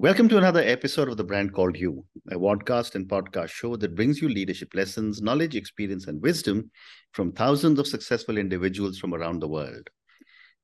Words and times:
Welcome 0.00 0.28
to 0.28 0.38
another 0.38 0.62
episode 0.62 1.08
of 1.08 1.16
The 1.16 1.24
Brand 1.24 1.52
Called 1.52 1.76
You, 1.76 2.04
a 2.30 2.36
podcast 2.36 2.94
and 2.94 3.08
podcast 3.08 3.48
show 3.48 3.74
that 3.74 3.96
brings 3.96 4.22
you 4.22 4.28
leadership 4.28 4.72
lessons, 4.72 5.20
knowledge, 5.20 5.56
experience, 5.56 6.06
and 6.06 6.22
wisdom 6.22 6.70
from 7.10 7.32
thousands 7.32 7.80
of 7.80 7.88
successful 7.88 8.38
individuals 8.38 8.96
from 9.00 9.12
around 9.12 9.40
the 9.40 9.48
world. 9.48 9.90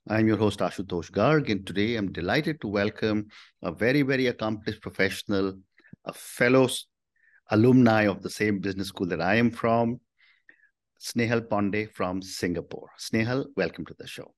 I'm 0.09 0.28
your 0.28 0.36
host, 0.36 0.60
Ashutosh 0.60 1.10
Garg, 1.10 1.50
and 1.50 1.66
today 1.66 1.96
I'm 1.96 2.12
delighted 2.12 2.60
to 2.60 2.68
welcome 2.68 3.27
a 3.60 3.73
very, 3.73 4.02
very 4.02 4.28
accomplished 4.28 4.80
professional, 4.80 5.59
a 6.05 6.12
fellow 6.12 6.69
alumni 7.51 8.02
of 8.06 8.23
the 8.23 8.30
same 8.30 8.60
business 8.60 8.87
school 8.87 9.09
that 9.09 9.20
I 9.20 9.34
am 9.34 9.51
from, 9.51 9.98
Snehal 11.01 11.41
Ponde 11.48 11.91
from 11.91 12.23
Singapore. 12.23 12.91
Snehal, 13.01 13.46
welcome 13.56 13.84
to 13.87 13.96
the 13.98 14.06
show. 14.06 14.32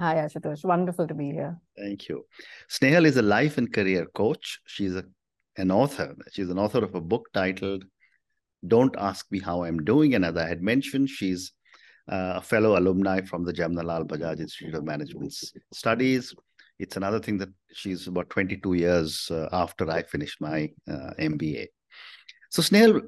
Hi, 0.00 0.16
Ashutosh. 0.16 0.64
Wonderful 0.64 1.06
to 1.06 1.14
be 1.14 1.30
here. 1.30 1.56
Thank 1.78 2.08
you. 2.08 2.26
Snehal 2.68 3.06
is 3.06 3.16
a 3.16 3.22
life 3.22 3.58
and 3.58 3.72
career 3.72 4.06
coach. 4.14 4.60
She's 4.66 4.96
a, 4.96 5.04
an 5.56 5.70
author. 5.70 6.16
She's 6.32 6.50
an 6.50 6.58
author 6.58 6.82
of 6.82 6.96
a 6.96 7.00
book 7.00 7.28
titled 7.32 7.84
Don't 8.66 8.94
Ask 8.98 9.26
Me 9.30 9.38
How 9.38 9.62
I'm 9.62 9.84
Doing. 9.84 10.14
And 10.14 10.24
as 10.24 10.36
I 10.36 10.48
had 10.48 10.62
mentioned, 10.62 11.10
she's 11.10 11.52
uh, 12.10 12.34
a 12.36 12.40
fellow 12.40 12.76
alumni 12.76 13.20
from 13.20 13.44
the 13.44 13.52
Jamnalal 13.52 14.06
Bajaj 14.08 14.40
Institute 14.40 14.74
of 14.74 14.84
Management 14.84 15.32
Studies. 15.72 16.34
It's 16.80 16.96
another 16.96 17.20
thing 17.20 17.38
that 17.38 17.50
she's 17.72 18.08
about 18.08 18.30
22 18.30 18.74
years 18.74 19.30
uh, 19.30 19.48
after 19.52 19.88
I 19.88 20.02
finished 20.02 20.40
my 20.40 20.70
uh, 20.90 21.10
MBA. 21.20 21.66
So, 22.50 22.62
Snehal, 22.62 23.00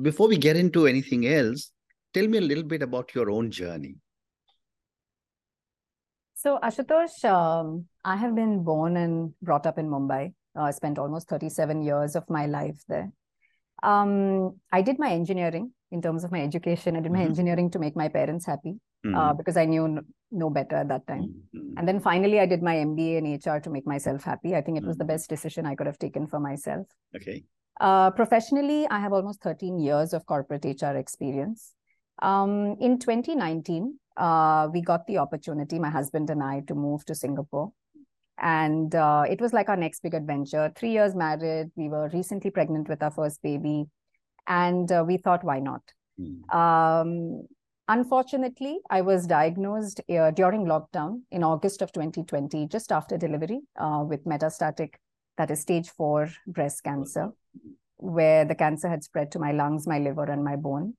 before 0.00 0.28
we 0.28 0.38
get 0.38 0.56
into 0.56 0.86
anything 0.86 1.26
else, 1.26 1.72
tell 2.14 2.28
me 2.28 2.38
a 2.38 2.42
little 2.42 2.62
bit 2.62 2.82
about 2.82 3.12
your 3.12 3.28
own 3.28 3.50
journey. 3.50 3.96
So, 6.46 6.60
Ashutosh, 6.62 7.24
um, 7.24 7.86
I 8.04 8.14
have 8.14 8.36
been 8.36 8.62
born 8.62 8.96
and 8.96 9.34
brought 9.42 9.66
up 9.66 9.78
in 9.78 9.88
Mumbai. 9.88 10.32
Uh, 10.56 10.62
I 10.62 10.70
spent 10.70 10.96
almost 10.96 11.28
37 11.28 11.82
years 11.82 12.14
of 12.14 12.22
my 12.30 12.46
life 12.46 12.78
there. 12.86 13.10
Um, 13.82 14.60
I 14.70 14.82
did 14.82 15.00
my 15.00 15.10
engineering 15.10 15.72
in 15.90 16.00
terms 16.00 16.22
of 16.22 16.30
my 16.30 16.40
education. 16.40 16.94
I 16.94 17.00
did 17.00 17.10
my 17.10 17.18
mm-hmm. 17.18 17.30
engineering 17.30 17.70
to 17.72 17.80
make 17.80 17.96
my 17.96 18.06
parents 18.06 18.46
happy 18.46 18.74
mm-hmm. 19.04 19.16
uh, 19.16 19.34
because 19.34 19.56
I 19.56 19.64
knew 19.64 19.98
no 20.30 20.48
better 20.48 20.76
at 20.76 20.86
that 20.86 21.04
time. 21.08 21.34
Mm-hmm. 21.52 21.78
And 21.78 21.88
then 21.88 21.98
finally, 21.98 22.38
I 22.38 22.46
did 22.46 22.62
my 22.62 22.76
MBA 22.76 23.16
in 23.18 23.24
HR 23.34 23.58
to 23.58 23.68
make 23.68 23.84
myself 23.84 24.22
happy. 24.22 24.54
I 24.54 24.60
think 24.60 24.78
it 24.78 24.84
was 24.84 24.96
the 24.96 25.02
mm-hmm. 25.02 25.14
best 25.14 25.28
decision 25.28 25.66
I 25.66 25.74
could 25.74 25.88
have 25.88 25.98
taken 25.98 26.28
for 26.28 26.38
myself. 26.38 26.86
Okay. 27.16 27.42
Uh, 27.80 28.12
professionally, 28.12 28.86
I 28.88 29.00
have 29.00 29.12
almost 29.12 29.42
13 29.42 29.80
years 29.80 30.12
of 30.12 30.24
corporate 30.26 30.64
HR 30.64 30.94
experience. 30.94 31.72
Um, 32.22 32.76
in 32.80 32.98
2019, 32.98 33.98
uh, 34.16 34.68
we 34.72 34.80
got 34.80 35.06
the 35.06 35.18
opportunity, 35.18 35.78
my 35.78 35.90
husband 35.90 36.30
and 36.30 36.42
I, 36.42 36.60
to 36.68 36.74
move 36.74 37.04
to 37.06 37.14
Singapore. 37.14 37.72
And 38.38 38.94
uh, 38.94 39.24
it 39.28 39.40
was 39.40 39.52
like 39.52 39.68
our 39.68 39.76
next 39.76 40.02
big 40.02 40.14
adventure. 40.14 40.70
Three 40.76 40.90
years 40.90 41.14
married, 41.14 41.70
we 41.74 41.88
were 41.88 42.08
recently 42.12 42.50
pregnant 42.50 42.88
with 42.88 43.02
our 43.02 43.10
first 43.10 43.42
baby. 43.42 43.86
And 44.46 44.90
uh, 44.92 45.04
we 45.06 45.16
thought, 45.16 45.42
why 45.42 45.58
not? 45.60 45.82
Mm. 46.20 46.54
Um, 46.54 47.46
unfortunately, 47.88 48.78
I 48.90 49.00
was 49.00 49.26
diagnosed 49.26 50.00
uh, 50.10 50.30
during 50.30 50.66
lockdown 50.66 51.22
in 51.30 51.42
August 51.42 51.82
of 51.82 51.92
2020, 51.92 52.66
just 52.68 52.92
after 52.92 53.16
delivery, 53.16 53.60
uh, 53.78 54.04
with 54.06 54.24
metastatic, 54.24 54.94
that 55.38 55.50
is 55.50 55.60
stage 55.60 55.90
four 55.90 56.28
breast 56.46 56.84
cancer, 56.84 57.30
where 57.96 58.44
the 58.44 58.54
cancer 58.54 58.88
had 58.88 59.02
spread 59.02 59.30
to 59.32 59.38
my 59.38 59.52
lungs, 59.52 59.86
my 59.86 59.98
liver, 59.98 60.24
and 60.24 60.44
my 60.44 60.56
bone. 60.56 60.94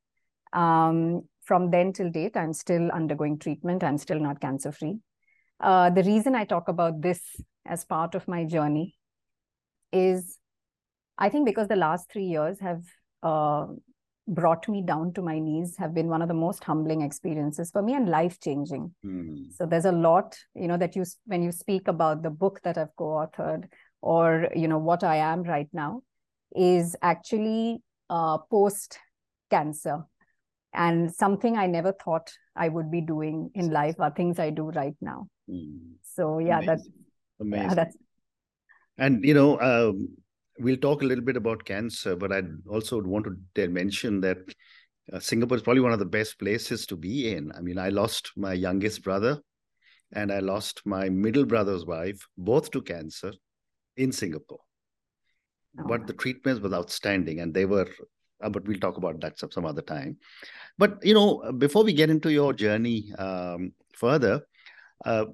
Um, 0.54 1.24
from 1.44 1.72
then 1.72 1.94
till 1.94 2.10
date, 2.10 2.36
I'm 2.36 2.54
still 2.54 2.90
undergoing 2.92 3.40
treatment. 3.40 3.84
I'm 3.84 3.98
still 3.98 4.20
not 4.20 4.42
cancer 4.42 4.72
free. 4.72 5.00
Uh, 5.60 5.90
the 5.90 6.04
reason 6.04 6.36
I 6.36 6.46
talk 6.46 6.68
about 6.68 7.02
this 7.02 7.22
as 7.66 7.86
part 7.86 8.16
of 8.16 8.28
my 8.28 8.44
journey 8.44 8.96
is 9.92 10.38
I 11.18 11.30
think 11.30 11.46
because 11.46 11.68
the 11.68 11.76
last 11.76 12.12
three 12.12 12.26
years 12.26 12.60
have 12.60 12.84
uh, 13.24 13.68
brought 14.28 14.68
me 14.68 14.82
down 14.82 15.14
to 15.14 15.22
my 15.22 15.40
knees, 15.40 15.78
have 15.78 15.94
been 15.94 16.08
one 16.08 16.22
of 16.22 16.28
the 16.28 16.34
most 16.34 16.64
humbling 16.64 17.02
experiences 17.02 17.72
for 17.72 17.82
me 17.82 17.96
and 17.96 18.08
life 18.10 18.40
changing. 18.40 18.94
Mm. 19.06 19.54
So 19.54 19.66
there's 19.66 19.86
a 19.86 19.92
lot, 19.92 20.38
you 20.54 20.68
know, 20.68 20.78
that 20.78 20.96
you, 20.96 21.06
when 21.26 21.42
you 21.42 21.52
speak 21.52 21.88
about 21.88 22.24
the 22.24 22.30
book 22.30 22.60
that 22.64 22.78
I've 22.78 22.96
co 22.96 23.06
authored 23.06 23.66
or, 24.02 24.50
you 24.56 24.68
know, 24.68 24.78
what 24.78 25.04
I 25.04 25.18
am 25.18 25.44
right 25.44 25.70
now 25.74 26.02
is 26.56 26.96
actually 27.02 27.82
uh, 28.10 28.38
post 28.38 29.00
cancer 29.50 30.04
and 30.74 31.14
something 31.14 31.58
i 31.58 31.66
never 31.66 31.92
thought 31.92 32.32
i 32.56 32.68
would 32.68 32.92
be 32.92 33.02
doing 33.02 33.50
in 33.56 33.72
life 33.72 33.96
are 34.00 34.12
things 34.12 34.40
i 34.40 34.50
do 34.50 34.70
right 34.72 34.96
now 35.02 35.28
mm. 35.50 35.78
so 36.02 36.40
yeah 36.40 36.58
Amazing. 36.58 36.66
that's 36.68 36.90
Amazing. 37.40 37.70
Yeah, 37.70 37.76
that's 37.76 37.98
and 38.98 39.24
you 39.24 39.34
know 39.34 39.60
um, 39.60 40.10
we'll 40.60 40.78
talk 40.78 41.02
a 41.02 41.06
little 41.06 41.24
bit 41.24 41.38
about 41.38 41.64
cancer 41.66 42.16
but 42.16 42.32
i 42.32 42.42
also 42.70 43.02
want 43.02 43.28
to 43.56 43.68
mention 43.68 44.22
that 44.22 44.38
uh, 45.14 45.20
singapore 45.20 45.58
is 45.58 45.64
probably 45.64 45.82
one 45.82 45.94
of 45.94 46.00
the 46.00 46.06
best 46.06 46.40
places 46.40 46.86
to 46.88 46.96
be 46.96 47.32
in 47.32 47.52
i 47.54 47.62
mean 47.62 47.78
i 47.78 47.90
lost 47.90 48.32
my 48.36 48.54
youngest 48.54 49.04
brother 49.04 49.40
and 50.14 50.32
i 50.32 50.40
lost 50.40 50.82
my 50.86 51.10
middle 51.10 51.46
brother's 51.46 51.86
wife 51.86 52.26
both 52.38 52.72
to 52.72 52.82
cancer 52.82 53.32
in 53.98 54.12
singapore 54.12 54.60
oh, 55.80 55.84
but 55.88 56.08
the 56.08 56.14
treatments 56.14 56.62
was 56.62 56.74
outstanding 56.74 57.40
and 57.40 57.54
they 57.54 57.66
were 57.66 57.88
uh, 58.42 58.50
but 58.50 58.66
we'll 58.68 58.80
talk 58.80 58.98
about 58.98 59.20
that 59.22 59.40
some, 59.40 59.52
some 59.52 59.66
other 59.66 59.82
time. 59.82 60.18
But 60.78 61.04
you 61.04 61.14
know, 61.14 61.52
before 61.54 61.84
we 61.84 61.94
get 61.94 62.10
into 62.10 62.32
your 62.32 62.54
journey 62.54 63.14
um, 63.18 63.74
further, 63.94 64.42
uh, 65.06 65.26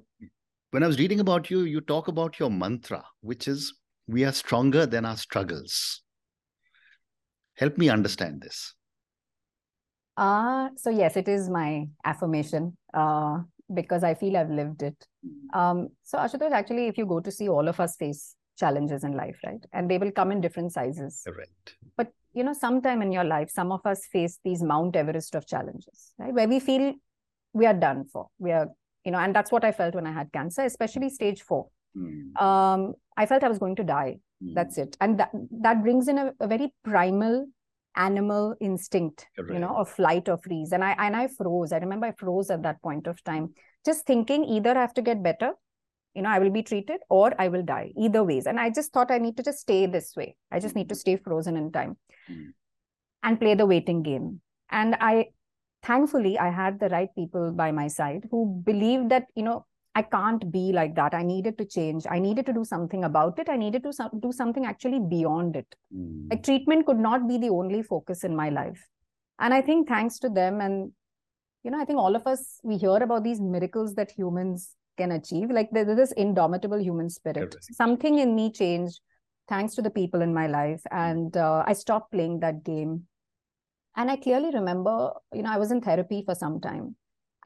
when 0.70 0.82
I 0.82 0.86
was 0.86 0.98
reading 0.98 1.20
about 1.20 1.50
you, 1.50 1.60
you 1.60 1.80
talk 1.80 2.08
about 2.08 2.38
your 2.38 2.50
mantra, 2.50 3.04
which 3.20 3.48
is 3.48 3.74
"We 4.06 4.24
are 4.24 4.32
stronger 4.32 4.86
than 4.86 5.04
our 5.04 5.16
struggles." 5.16 6.02
Help 7.56 7.78
me 7.78 7.88
understand 7.88 8.42
this. 8.42 8.74
Uh, 10.16 10.68
so 10.76 10.90
yes, 10.90 11.16
it 11.16 11.28
is 11.28 11.48
my 11.48 11.86
affirmation 12.04 12.76
uh, 12.92 13.38
because 13.72 14.04
I 14.04 14.14
feel 14.14 14.36
I've 14.36 14.50
lived 14.50 14.82
it. 14.82 14.96
Um, 15.52 15.88
so 16.02 16.18
Ashutosh, 16.18 16.52
actually, 16.52 16.86
if 16.86 16.98
you 16.98 17.06
go 17.06 17.20
to 17.20 17.30
see 17.30 17.48
all 17.48 17.68
of 17.68 17.80
us 17.80 17.96
face 17.96 18.34
challenges 18.58 19.04
in 19.04 19.12
life, 19.12 19.36
right? 19.44 19.64
And 19.72 19.90
they 19.90 19.98
will 19.98 20.12
come 20.12 20.30
in 20.32 20.40
different 20.40 20.72
sizes. 20.72 21.22
Correct. 21.26 21.76
But 21.96 22.12
you 22.34 22.44
know, 22.44 22.52
sometime 22.52 23.00
in 23.00 23.12
your 23.12 23.24
life, 23.24 23.50
some 23.50 23.72
of 23.72 23.80
us 23.86 24.06
face 24.06 24.38
these 24.44 24.62
Mount 24.62 24.96
Everest 24.96 25.34
of 25.34 25.46
challenges, 25.46 26.12
right? 26.18 26.34
Where 26.34 26.48
we 26.48 26.60
feel 26.60 26.94
we 27.52 27.66
are 27.66 27.74
done 27.74 28.04
for. 28.06 28.28
We 28.38 28.50
are, 28.52 28.68
you 29.04 29.12
know, 29.12 29.18
and 29.18 29.34
that's 29.34 29.52
what 29.52 29.64
I 29.64 29.72
felt 29.72 29.94
when 29.94 30.06
I 30.06 30.12
had 30.12 30.32
cancer, 30.32 30.62
especially 30.62 31.10
stage 31.10 31.42
four. 31.42 31.68
Mm. 31.96 32.40
Um, 32.40 32.94
I 33.16 33.26
felt 33.26 33.44
I 33.44 33.48
was 33.48 33.58
going 33.58 33.76
to 33.76 33.84
die. 33.84 34.18
Mm. 34.42 34.54
That's 34.54 34.78
it. 34.78 34.96
And 35.00 35.18
that 35.20 35.30
that 35.62 35.82
brings 35.82 36.08
in 36.08 36.18
a, 36.18 36.32
a 36.40 36.48
very 36.48 36.74
primal 36.84 37.46
animal 37.96 38.56
instinct, 38.60 39.28
you 39.38 39.60
know, 39.60 39.76
of 39.76 39.88
flight 39.88 40.28
or 40.28 40.36
freeze. 40.38 40.72
And 40.72 40.82
I 40.82 40.96
and 40.98 41.14
I 41.14 41.28
froze. 41.28 41.72
I 41.72 41.78
remember 41.78 42.06
I 42.06 42.12
froze 42.12 42.50
at 42.50 42.64
that 42.64 42.82
point 42.82 43.06
of 43.06 43.22
time, 43.22 43.54
just 43.86 44.04
thinking 44.06 44.44
either 44.44 44.70
I 44.76 44.80
have 44.80 44.94
to 44.94 45.02
get 45.02 45.22
better 45.22 45.52
you 46.14 46.22
know 46.22 46.30
i 46.30 46.38
will 46.38 46.50
be 46.50 46.62
treated 46.62 47.00
or 47.08 47.32
i 47.38 47.48
will 47.48 47.62
die. 47.62 47.92
Either 47.96 48.24
ways. 48.24 48.46
And 48.46 48.60
i 48.60 48.70
just 48.70 48.92
thought 48.92 49.10
i 49.10 49.18
need 49.18 49.36
to 49.36 49.42
just 49.42 49.60
stay 49.60 49.86
this 49.86 50.14
way. 50.16 50.36
I 50.50 50.60
just 50.60 50.74
need 50.74 50.88
to 50.88 50.94
stay 50.94 51.16
frozen 51.16 51.56
in 51.56 51.72
time 51.72 51.96
mm. 52.30 52.52
and 53.22 53.40
play 53.40 53.54
the 53.54 53.66
waiting 53.66 54.02
game. 54.02 54.40
And 54.70 54.96
i 55.00 55.28
thankfully 55.82 56.38
i 56.38 56.48
had 56.50 56.80
the 56.80 56.88
right 56.88 57.10
people 57.14 57.52
by 57.52 57.70
my 57.70 57.88
side 57.88 58.26
who 58.30 58.62
believed 58.64 59.10
that 59.10 59.26
you 59.34 59.42
know 59.42 59.66
i 59.94 60.02
can't 60.02 60.50
be 60.50 60.72
like 60.72 60.94
that. 60.94 61.14
I 61.14 61.22
needed 61.22 61.58
to 61.58 61.64
change. 61.64 62.06
I 62.10 62.18
needed 62.18 62.46
to 62.46 62.52
do 62.52 62.64
something 62.64 63.04
about 63.04 63.38
it. 63.38 63.48
I 63.48 63.56
needed 63.56 63.82
to 63.84 64.10
do 64.20 64.32
something 64.32 64.66
actually 64.66 64.98
beyond 64.98 65.56
it. 65.56 65.76
Mm. 65.94 66.30
like 66.30 66.42
treatment 66.42 66.86
could 66.86 66.98
not 66.98 67.28
be 67.28 67.38
the 67.38 67.50
only 67.50 67.82
focus 67.82 68.24
in 68.24 68.36
my 68.36 68.48
life. 68.48 68.84
And 69.38 69.52
i 69.52 69.60
think 69.60 69.88
thanks 69.88 70.18
to 70.20 70.28
them 70.28 70.60
and 70.60 70.92
you 71.64 71.70
know 71.70 71.80
i 71.80 71.84
think 71.84 71.98
all 71.98 72.14
of 72.14 72.26
us 72.26 72.60
we 72.62 72.76
hear 72.76 72.96
about 72.96 73.24
these 73.24 73.40
miracles 73.40 73.94
that 73.94 74.10
humans 74.10 74.76
can 74.96 75.12
achieve. 75.12 75.50
Like 75.50 75.70
there's 75.72 75.96
this 75.96 76.12
indomitable 76.12 76.80
human 76.80 77.10
spirit. 77.10 77.36
Everything. 77.36 77.74
Something 77.74 78.18
in 78.18 78.34
me 78.34 78.50
changed 78.50 79.00
thanks 79.48 79.74
to 79.74 79.82
the 79.82 79.90
people 79.90 80.22
in 80.22 80.32
my 80.32 80.46
life. 80.46 80.82
And 80.90 81.36
uh, 81.36 81.64
I 81.66 81.72
stopped 81.72 82.12
playing 82.12 82.40
that 82.40 82.64
game. 82.64 83.04
And 83.96 84.10
I 84.10 84.16
clearly 84.16 84.50
remember, 84.52 85.12
you 85.32 85.42
know, 85.42 85.50
I 85.50 85.58
was 85.58 85.70
in 85.70 85.80
therapy 85.80 86.22
for 86.24 86.34
some 86.34 86.60
time. 86.60 86.96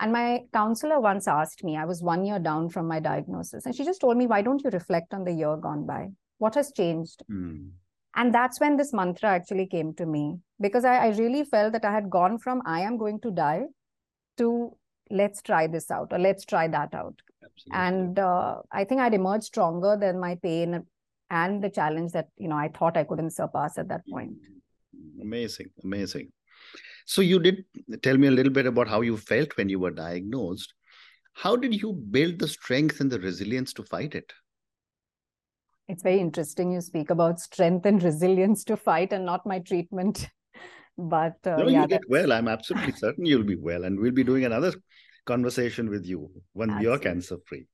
And 0.00 0.12
my 0.12 0.44
counselor 0.52 1.00
once 1.00 1.26
asked 1.26 1.64
me, 1.64 1.76
I 1.76 1.84
was 1.84 2.02
one 2.02 2.24
year 2.24 2.38
down 2.38 2.68
from 2.68 2.86
my 2.86 3.00
diagnosis. 3.00 3.66
And 3.66 3.74
she 3.74 3.84
just 3.84 4.00
told 4.00 4.16
me, 4.16 4.26
why 4.26 4.42
don't 4.42 4.62
you 4.62 4.70
reflect 4.70 5.12
on 5.12 5.24
the 5.24 5.32
year 5.32 5.56
gone 5.56 5.86
by? 5.86 6.08
What 6.38 6.54
has 6.54 6.72
changed? 6.72 7.22
Mm. 7.30 7.70
And 8.14 8.34
that's 8.34 8.60
when 8.60 8.76
this 8.76 8.92
mantra 8.92 9.28
actually 9.28 9.66
came 9.66 9.94
to 9.94 10.06
me 10.06 10.38
because 10.60 10.84
I, 10.84 10.96
I 10.96 11.08
really 11.10 11.44
felt 11.44 11.72
that 11.72 11.84
I 11.84 11.92
had 11.92 12.10
gone 12.10 12.38
from 12.38 12.62
I 12.64 12.80
am 12.80 12.96
going 12.96 13.20
to 13.20 13.30
die 13.30 13.64
to 14.38 14.76
let's 15.10 15.42
try 15.42 15.66
this 15.66 15.90
out 15.90 16.12
or 16.12 16.18
let's 16.18 16.44
try 16.44 16.68
that 16.68 16.94
out. 16.94 17.20
And 17.72 18.18
uh, 18.18 18.56
I 18.72 18.84
think 18.84 19.00
I'd 19.00 19.14
emerged 19.14 19.44
stronger 19.44 19.96
than 19.98 20.18
my 20.18 20.36
pain 20.36 20.84
and 21.30 21.62
the 21.62 21.70
challenge 21.70 22.12
that 22.12 22.28
you 22.36 22.48
know 22.48 22.56
I 22.56 22.68
thought 22.68 22.96
I 22.96 23.04
couldn't 23.04 23.32
surpass 23.32 23.78
at 23.78 23.88
that 23.88 24.02
point. 24.08 24.34
Amazing, 25.20 25.70
amazing. 25.84 26.32
So 27.06 27.22
you 27.22 27.38
did 27.38 27.64
tell 28.02 28.16
me 28.16 28.28
a 28.28 28.32
little 28.32 28.52
bit 28.52 28.66
about 28.66 28.88
how 28.88 29.00
you 29.00 29.16
felt 29.16 29.56
when 29.56 29.68
you 29.68 29.78
were 29.78 29.90
diagnosed. 29.90 30.74
How 31.34 31.56
did 31.56 31.74
you 31.74 31.92
build 31.92 32.38
the 32.38 32.48
strength 32.48 33.00
and 33.00 33.10
the 33.10 33.20
resilience 33.20 33.72
to 33.74 33.84
fight 33.84 34.14
it? 34.14 34.32
it's 35.88 36.02
very 36.02 36.20
interesting 36.20 36.70
you 36.70 36.80
speak 36.80 37.10
about 37.10 37.40
strength 37.40 37.86
and 37.86 38.02
resilience 38.02 38.62
to 38.64 38.76
fight 38.76 39.12
and 39.12 39.24
not 39.24 39.46
my 39.46 39.58
treatment 39.58 40.28
but 40.98 41.36
uh, 41.46 41.56
no, 41.56 41.68
yeah, 41.68 41.82
you 41.82 41.88
get 41.88 42.02
well 42.08 42.32
i'm 42.32 42.48
absolutely 42.48 42.92
certain 42.92 43.24
you'll 43.24 43.42
be 43.42 43.56
well 43.56 43.84
and 43.84 43.98
we'll 43.98 44.12
be 44.12 44.24
doing 44.24 44.44
another 44.44 44.72
conversation 45.30 45.90
with 45.94 46.06
you 46.12 46.30
when 46.52 46.70
absolutely. 46.70 46.84
you're 46.84 46.98
cancer 46.98 47.38
free 47.50 47.66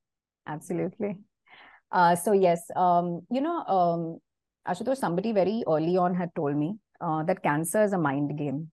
absolutely. 0.55 1.17
Uh, 1.91 2.15
so 2.15 2.31
yes 2.33 2.61
um, 2.75 3.21
you 3.31 3.41
know 3.41 3.57
um, 3.75 4.01
ashutosh 4.67 4.97
somebody 4.97 5.31
very 5.31 5.63
early 5.73 5.97
on 6.05 6.15
had 6.21 6.33
told 6.35 6.55
me 6.63 6.69
uh, 7.01 7.23
that 7.23 7.43
cancer 7.43 7.83
is 7.83 7.93
a 7.93 7.97
mind 7.97 8.37
game. 8.37 8.71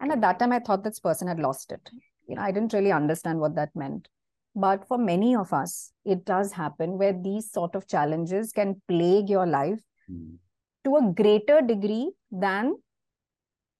And 0.00 0.12
at 0.12 0.20
that 0.22 0.38
time 0.38 0.52
i 0.52 0.58
thought 0.58 0.82
this 0.84 1.00
person 1.00 1.28
had 1.28 1.40
lost 1.48 1.72
it. 1.72 1.90
You 2.28 2.36
know 2.36 2.42
i 2.42 2.50
didn't 2.56 2.72
really 2.78 2.92
understand 2.92 3.40
what 3.40 3.54
that 3.60 3.70
meant. 3.74 4.08
But 4.54 4.86
for 4.88 4.98
many 4.98 5.36
of 5.36 5.52
us, 5.52 5.92
it 6.04 6.24
does 6.24 6.52
happen 6.52 6.98
where 6.98 7.12
these 7.12 7.50
sort 7.52 7.76
of 7.76 7.86
challenges 7.86 8.52
can 8.52 8.82
plague 8.88 9.30
your 9.30 9.46
life 9.46 9.80
mm. 10.10 10.36
to 10.84 10.96
a 10.96 11.12
greater 11.14 11.60
degree 11.60 12.10
than 12.32 12.74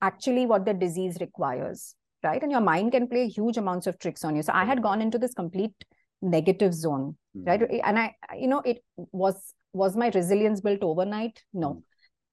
actually 0.00 0.46
what 0.46 0.64
the 0.64 0.74
disease 0.74 1.18
requires, 1.20 1.94
right? 2.22 2.42
And 2.42 2.52
your 2.52 2.60
mind 2.60 2.92
can 2.92 3.06
play 3.06 3.28
huge 3.28 3.56
amounts 3.56 3.86
of 3.86 3.98
tricks 3.98 4.24
on 4.24 4.36
you. 4.36 4.42
So 4.42 4.52
I 4.54 4.64
had 4.64 4.82
gone 4.82 5.00
into 5.00 5.18
this 5.18 5.34
complete 5.34 5.74
negative 6.22 6.74
zone, 6.74 7.16
mm. 7.36 7.46
right? 7.46 7.62
And 7.84 7.98
I, 7.98 8.14
you 8.36 8.48
know, 8.48 8.60
it 8.60 8.82
was 8.96 9.54
was 9.72 9.96
my 9.96 10.10
resilience 10.14 10.60
built 10.60 10.82
overnight? 10.82 11.42
No, 11.52 11.74
mm. 11.74 11.82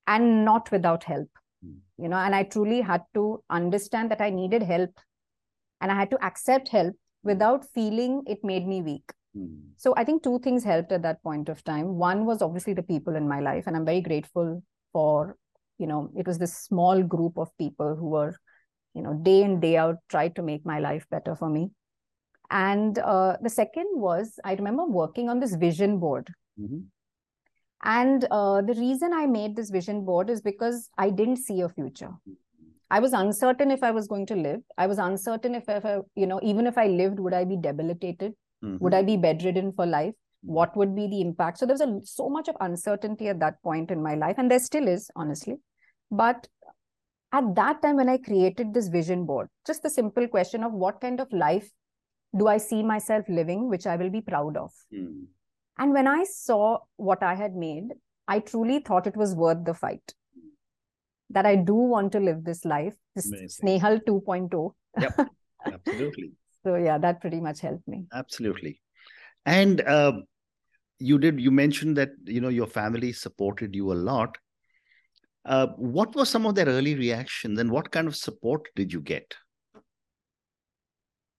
and 0.08 0.44
not 0.44 0.72
without 0.72 1.04
help. 1.04 1.30
Hmm. 1.64 1.78
You 1.98 2.10
know, 2.10 2.18
and 2.18 2.34
I 2.34 2.44
truly 2.44 2.82
had 2.82 3.04
to 3.14 3.44
understand 3.50 4.12
that 4.12 4.22
I 4.22 4.30
needed 4.30 4.64
help, 4.64 4.92
and 5.82 5.92
I 5.92 5.96
had 5.96 6.10
to 6.12 6.24
accept 6.24 6.70
help 6.70 6.96
without 7.24 7.66
feeling 7.74 8.24
it 8.26 8.44
made 8.44 8.68
me 8.68 8.82
weak. 8.82 9.04
Mm. 9.38 9.60
So 9.78 9.94
I 9.96 10.04
think 10.04 10.24
two 10.24 10.40
things 10.40 10.64
helped 10.64 10.92
at 10.92 11.04
that 11.04 11.22
point 11.22 11.50
of 11.50 11.64
time. 11.64 11.96
One 11.96 12.26
was 12.26 12.42
obviously 12.42 12.74
the 12.74 12.84
people 12.84 13.16
in 13.16 13.28
my 13.28 13.40
life, 13.40 13.68
and 13.68 13.76
I'm 13.76 13.86
very 13.86 14.02
grateful 14.02 14.64
for, 14.94 15.38
you 15.78 15.88
know, 15.88 16.10
it 16.18 16.26
was 16.26 16.40
this 16.40 16.56
small 16.56 17.04
group 17.04 17.38
of 17.38 17.56
people 17.58 17.96
who 17.96 18.10
were, 18.10 18.36
you 18.98 19.04
know, 19.04 19.14
day 19.14 19.44
in, 19.44 19.60
day 19.60 19.78
out, 19.78 19.98
tried 20.10 20.36
to 20.36 20.42
make 20.42 20.66
my 20.66 20.80
life 20.80 21.06
better 21.12 21.36
for 21.36 21.50
me. 21.50 21.70
And 22.50 22.98
uh, 23.00 23.38
the 23.42 23.50
second 23.50 23.88
was, 23.94 24.40
I 24.44 24.54
remember 24.56 24.86
working 24.86 25.30
on 25.30 25.40
this 25.40 25.56
vision 25.56 26.00
board. 26.00 26.30
Mm-hmm. 26.60 26.80
And 27.84 28.28
uh, 28.32 28.62
the 28.62 28.74
reason 28.74 29.14
I 29.14 29.26
made 29.28 29.56
this 29.56 29.70
vision 29.70 30.04
board 30.04 30.30
is 30.30 30.42
because 30.42 30.90
I 30.98 31.10
didn't 31.12 31.38
see 31.38 31.62
a 31.62 31.70
future. 31.70 32.12
I 32.90 33.00
was 33.00 33.14
uncertain 33.14 33.70
if 33.70 33.84
I 33.84 33.92
was 33.92 34.08
going 34.08 34.26
to 34.28 34.36
live. 34.36 34.62
I 34.78 34.88
was 34.88 34.98
uncertain 34.98 35.56
if, 35.56 35.66
if 35.68 35.86
I, 35.86 35.98
you 36.16 36.26
know, 36.26 36.40
even 36.42 36.66
if 36.66 36.78
I 36.78 36.88
lived, 36.88 37.20
would 37.20 37.34
I 37.34 37.44
be 37.44 37.58
debilitated? 37.58 38.34
Mm-hmm. 38.64 38.78
Would 38.84 38.94
I 38.96 39.04
be 39.04 39.18
bedridden 39.18 39.74
for 39.74 39.86
life? 39.86 40.14
Mm-hmm. 40.14 40.54
What 40.54 40.76
would 40.78 40.96
be 40.96 41.08
the 41.08 41.22
impact? 41.22 41.60
So 41.60 41.66
there 41.66 41.76
was 41.76 41.82
a, 41.82 42.00
so 42.04 42.30
much 42.30 42.48
of 42.48 42.56
uncertainty 42.62 43.28
at 43.28 43.42
that 43.42 43.62
point 43.62 43.92
in 43.92 44.02
my 44.02 44.16
life, 44.16 44.36
and 44.38 44.50
there 44.50 44.60
still 44.60 44.88
is, 44.88 45.12
honestly. 45.16 45.58
But 46.10 46.48
at 47.38 47.56
that 47.56 47.82
time, 47.82 47.98
when 47.98 48.10
I 48.10 48.18
created 48.18 48.74
this 48.74 48.88
vision 48.88 49.26
board, 49.26 49.48
just 49.66 49.84
the 49.84 49.90
simple 49.90 50.28
question 50.28 50.64
of 50.64 50.74
what 50.74 51.00
kind 51.02 51.20
of 51.20 51.32
life 51.32 51.70
do 52.38 52.48
I 52.48 52.58
see 52.58 52.84
myself 52.84 53.26
living, 53.30 53.70
which 53.70 53.86
I 53.86 53.96
will 53.96 54.10
be 54.10 54.22
proud 54.22 54.58
of. 54.58 54.72
Mm-hmm. 54.94 55.24
And 55.80 55.94
when 55.94 56.08
I 56.08 56.24
saw 56.24 56.80
what 56.96 57.22
I 57.22 57.36
had 57.36 57.56
made, 57.56 57.90
I 58.28 58.40
truly 58.40 58.80
thought 58.80 59.08
it 59.08 59.16
was 59.16 59.36
worth 59.36 59.64
the 59.64 59.74
fight 59.74 60.14
that 61.30 61.46
I 61.46 61.56
do 61.56 61.74
want 61.74 62.12
to 62.14 62.20
live 62.20 62.44
this 62.44 62.66
life, 62.66 62.96
this 63.16 63.28
Amazing. 63.28 63.68
Snehal 63.68 64.02
2.0. 64.06 64.74
Yep, 65.00 65.30
absolutely. 65.66 66.32
so 66.64 66.76
yeah, 66.76 66.98
that 66.98 67.22
pretty 67.22 67.40
much 67.42 67.60
helped 67.62 67.88
me. 67.88 68.06
Absolutely. 68.14 68.82
And 69.46 69.82
uh, 69.82 70.14
you 71.00 71.18
did, 71.20 71.40
you 71.40 71.52
mentioned 71.52 71.98
that, 71.98 72.10
you 72.26 72.42
know, 72.42 72.50
your 72.50 72.68
family 72.68 73.14
supported 73.14 73.76
you 73.76 73.92
a 73.92 73.96
lot. 73.96 74.38
Uh, 75.48 75.68
what 75.78 76.14
was 76.14 76.30
some 76.30 76.46
of 76.46 76.56
their 76.56 76.66
early 76.66 76.94
reactions 76.96 77.58
and 77.58 77.72
what 77.72 77.90
kind 77.90 78.08
of 78.08 78.16
support 78.16 78.68
did 78.76 78.92
you 78.92 79.00
get? 79.00 79.34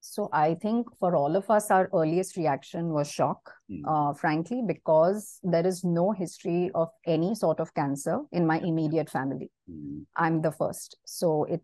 So 0.01 0.29
I 0.33 0.55
think 0.55 0.87
for 0.99 1.15
all 1.15 1.35
of 1.35 1.49
us, 1.51 1.69
our 1.69 1.87
earliest 1.93 2.35
reaction 2.35 2.89
was 2.89 3.11
shock, 3.11 3.51
mm. 3.71 3.83
uh, 3.85 4.13
frankly, 4.13 4.63
because 4.65 5.39
there 5.43 5.65
is 5.65 5.83
no 5.83 6.11
history 6.11 6.71
of 6.73 6.89
any 7.05 7.35
sort 7.35 7.59
of 7.59 7.73
cancer 7.75 8.21
in 8.31 8.47
my 8.47 8.57
immediate 8.59 9.09
family. 9.09 9.51
Mm. 9.69 10.05
I'm 10.15 10.41
the 10.41 10.51
first, 10.51 10.97
so 11.05 11.43
it 11.43 11.61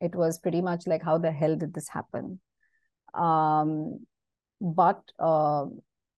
it 0.00 0.14
was 0.14 0.38
pretty 0.38 0.60
much 0.62 0.86
like, 0.86 1.02
how 1.02 1.18
the 1.18 1.32
hell 1.32 1.56
did 1.56 1.74
this 1.74 1.88
happen? 1.88 2.38
Um, 3.14 4.06
but 4.60 5.02
uh, 5.18 5.64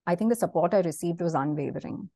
I 0.05 0.13
think 0.15 0.29
the 0.29 0.35
support 0.35 0.75
I 0.75 0.81
received 0.81 1.19
was 1.19 1.33
unwavering. 1.33 2.09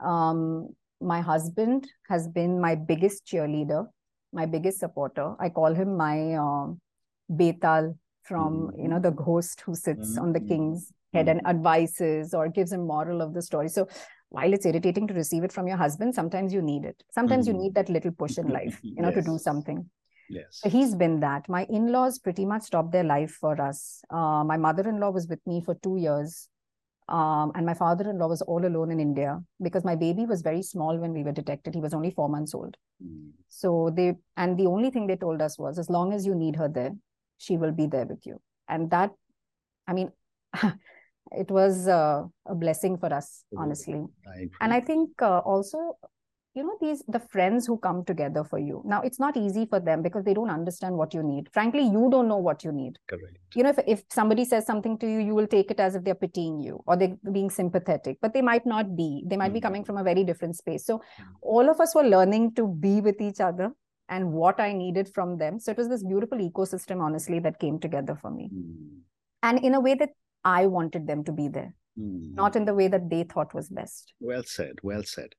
Um, 0.00 0.68
my 1.00 1.20
husband 1.20 1.88
has 2.08 2.28
been 2.28 2.60
my 2.60 2.74
biggest 2.74 3.26
cheerleader, 3.26 3.86
my 4.32 4.46
biggest 4.46 4.78
supporter. 4.80 5.34
I 5.38 5.48
call 5.48 5.74
him 5.74 5.96
my 5.96 6.34
uh, 6.34 6.66
Betal 7.30 7.94
from 8.24 8.68
mm-hmm. 8.68 8.80
you 8.80 8.88
know 8.88 8.98
the 8.98 9.10
ghost 9.10 9.60
who 9.60 9.74
sits 9.74 10.10
mm-hmm. 10.10 10.22
on 10.22 10.32
the 10.32 10.40
king's 10.40 10.92
head 11.12 11.28
and 11.28 11.40
mm-hmm. 11.40 11.56
advises 11.56 12.34
or 12.34 12.48
gives 12.48 12.72
a 12.72 12.78
moral 12.78 13.20
of 13.22 13.34
the 13.34 13.42
story 13.42 13.68
so 13.68 13.86
while 14.30 14.52
it's 14.52 14.66
irritating 14.66 15.06
to 15.06 15.14
receive 15.14 15.44
it 15.44 15.52
from 15.52 15.68
your 15.68 15.76
husband 15.76 16.14
sometimes 16.14 16.52
you 16.52 16.62
need 16.62 16.84
it 16.84 17.02
sometimes 17.10 17.46
mm-hmm. 17.46 17.56
you 17.56 17.62
need 17.64 17.74
that 17.74 17.88
little 17.88 18.10
push 18.12 18.38
in 18.38 18.48
life 18.48 18.80
you 18.82 19.00
know 19.00 19.10
yes. 19.10 19.24
to 19.24 19.30
do 19.30 19.38
something 19.38 19.88
yes 20.28 20.46
so 20.50 20.68
he's 20.68 20.94
been 20.94 21.20
that 21.20 21.48
my 21.48 21.64
in-laws 21.68 22.18
pretty 22.18 22.44
much 22.44 22.62
stopped 22.62 22.92
their 22.92 23.04
life 23.04 23.30
for 23.32 23.60
us 23.60 24.00
uh, 24.10 24.42
my 24.44 24.56
mother-in-law 24.56 25.10
was 25.10 25.28
with 25.28 25.40
me 25.46 25.62
for 25.64 25.74
two 25.82 25.96
years 25.96 26.48
um, 27.08 27.52
and 27.54 27.66
my 27.66 27.74
father-in-law 27.74 28.28
was 28.28 28.42
all 28.42 28.64
alone 28.64 28.90
in 28.90 28.98
india 28.98 29.40
because 29.62 29.84
my 29.84 29.94
baby 29.94 30.24
was 30.24 30.42
very 30.42 30.62
small 30.62 30.96
when 30.96 31.12
we 31.12 31.22
were 31.22 31.32
detected. 31.32 31.74
He 31.74 31.80
was 31.80 31.92
only 31.92 32.10
four 32.10 32.28
months 32.28 32.54
old. 32.54 32.76
Mm. 33.04 33.30
so 33.48 33.92
they 33.94 34.14
and 34.36 34.56
the 34.58 34.66
only 34.66 34.90
thing 34.90 35.06
they 35.06 35.16
told 35.16 35.42
us 35.42 35.58
was 35.58 35.78
as 35.78 35.90
long 35.90 36.12
as 36.12 36.24
you 36.24 36.34
need 36.34 36.56
her 36.56 36.68
there 36.68 36.92
she 37.38 37.56
will 37.56 37.72
be 37.72 37.86
there 37.86 38.06
with 38.06 38.24
you. 38.24 38.40
And 38.68 38.90
that 38.90 39.10
i 39.86 39.92
mean 39.92 40.12
it 41.32 41.50
was 41.50 41.88
uh, 41.88 42.22
a 42.46 42.54
blessing 42.54 42.96
for 42.96 43.12
us 43.12 43.44
honestly. 43.56 44.04
I 44.26 44.48
and 44.60 44.72
i 44.72 44.80
think 44.80 45.10
uh, 45.20 45.38
also 45.38 45.98
you 46.54 46.62
know 46.62 46.76
these 46.80 47.02
the 47.08 47.18
friends 47.18 47.66
who 47.66 47.76
come 47.78 48.04
together 48.04 48.44
for 48.44 48.58
you 48.58 48.82
now 48.84 49.00
it's 49.02 49.18
not 49.18 49.36
easy 49.36 49.66
for 49.66 49.80
them 49.80 50.02
because 50.02 50.24
they 50.24 50.34
don't 50.34 50.50
understand 50.50 50.96
what 50.96 51.12
you 51.12 51.22
need 51.22 51.48
frankly 51.52 51.82
you 51.82 52.08
don't 52.10 52.28
know 52.28 52.36
what 52.36 52.64
you 52.64 52.72
need 52.72 52.98
correct 53.08 53.38
you 53.54 53.62
know 53.62 53.70
if, 53.70 53.78
if 53.86 54.02
somebody 54.08 54.44
says 54.44 54.64
something 54.64 54.96
to 54.98 55.06
you 55.06 55.18
you 55.18 55.34
will 55.34 55.46
take 55.46 55.70
it 55.70 55.80
as 55.80 55.94
if 55.94 56.04
they're 56.04 56.14
pitying 56.14 56.60
you 56.60 56.82
or 56.86 56.96
they're 56.96 57.16
being 57.32 57.50
sympathetic 57.50 58.18
but 58.22 58.32
they 58.32 58.42
might 58.42 58.64
not 58.64 58.96
be 58.96 59.24
they 59.26 59.36
might 59.36 59.46
mm-hmm. 59.46 59.54
be 59.54 59.60
coming 59.60 59.84
from 59.84 59.96
a 59.96 60.04
very 60.04 60.24
different 60.24 60.56
space 60.56 60.86
so 60.86 60.98
mm-hmm. 60.98 61.32
all 61.42 61.68
of 61.68 61.80
us 61.80 61.94
were 61.94 62.04
learning 62.04 62.54
to 62.54 62.68
be 62.68 63.00
with 63.00 63.20
each 63.20 63.40
other 63.40 63.72
and 64.08 64.32
what 64.32 64.60
I 64.60 64.72
needed 64.72 65.08
from 65.14 65.38
them. 65.38 65.58
So 65.58 65.70
it 65.70 65.78
was 65.78 65.88
this 65.88 66.04
beautiful 66.04 66.38
ecosystem, 66.38 67.00
honestly, 67.00 67.38
that 67.40 67.58
came 67.58 67.78
together 67.78 68.14
for 68.20 68.30
me. 68.30 68.50
Mm. 68.54 68.98
And 69.42 69.64
in 69.64 69.74
a 69.74 69.80
way 69.80 69.94
that 69.94 70.10
I 70.44 70.66
wanted 70.66 71.06
them 71.06 71.24
to 71.24 71.32
be 71.32 71.48
there, 71.48 71.74
mm. 71.98 72.34
not 72.34 72.56
in 72.56 72.64
the 72.64 72.74
way 72.74 72.88
that 72.88 73.08
they 73.08 73.24
thought 73.24 73.54
was 73.54 73.68
best. 73.68 74.12
Well 74.20 74.42
said. 74.44 74.76
Well 74.82 75.02
said. 75.04 75.34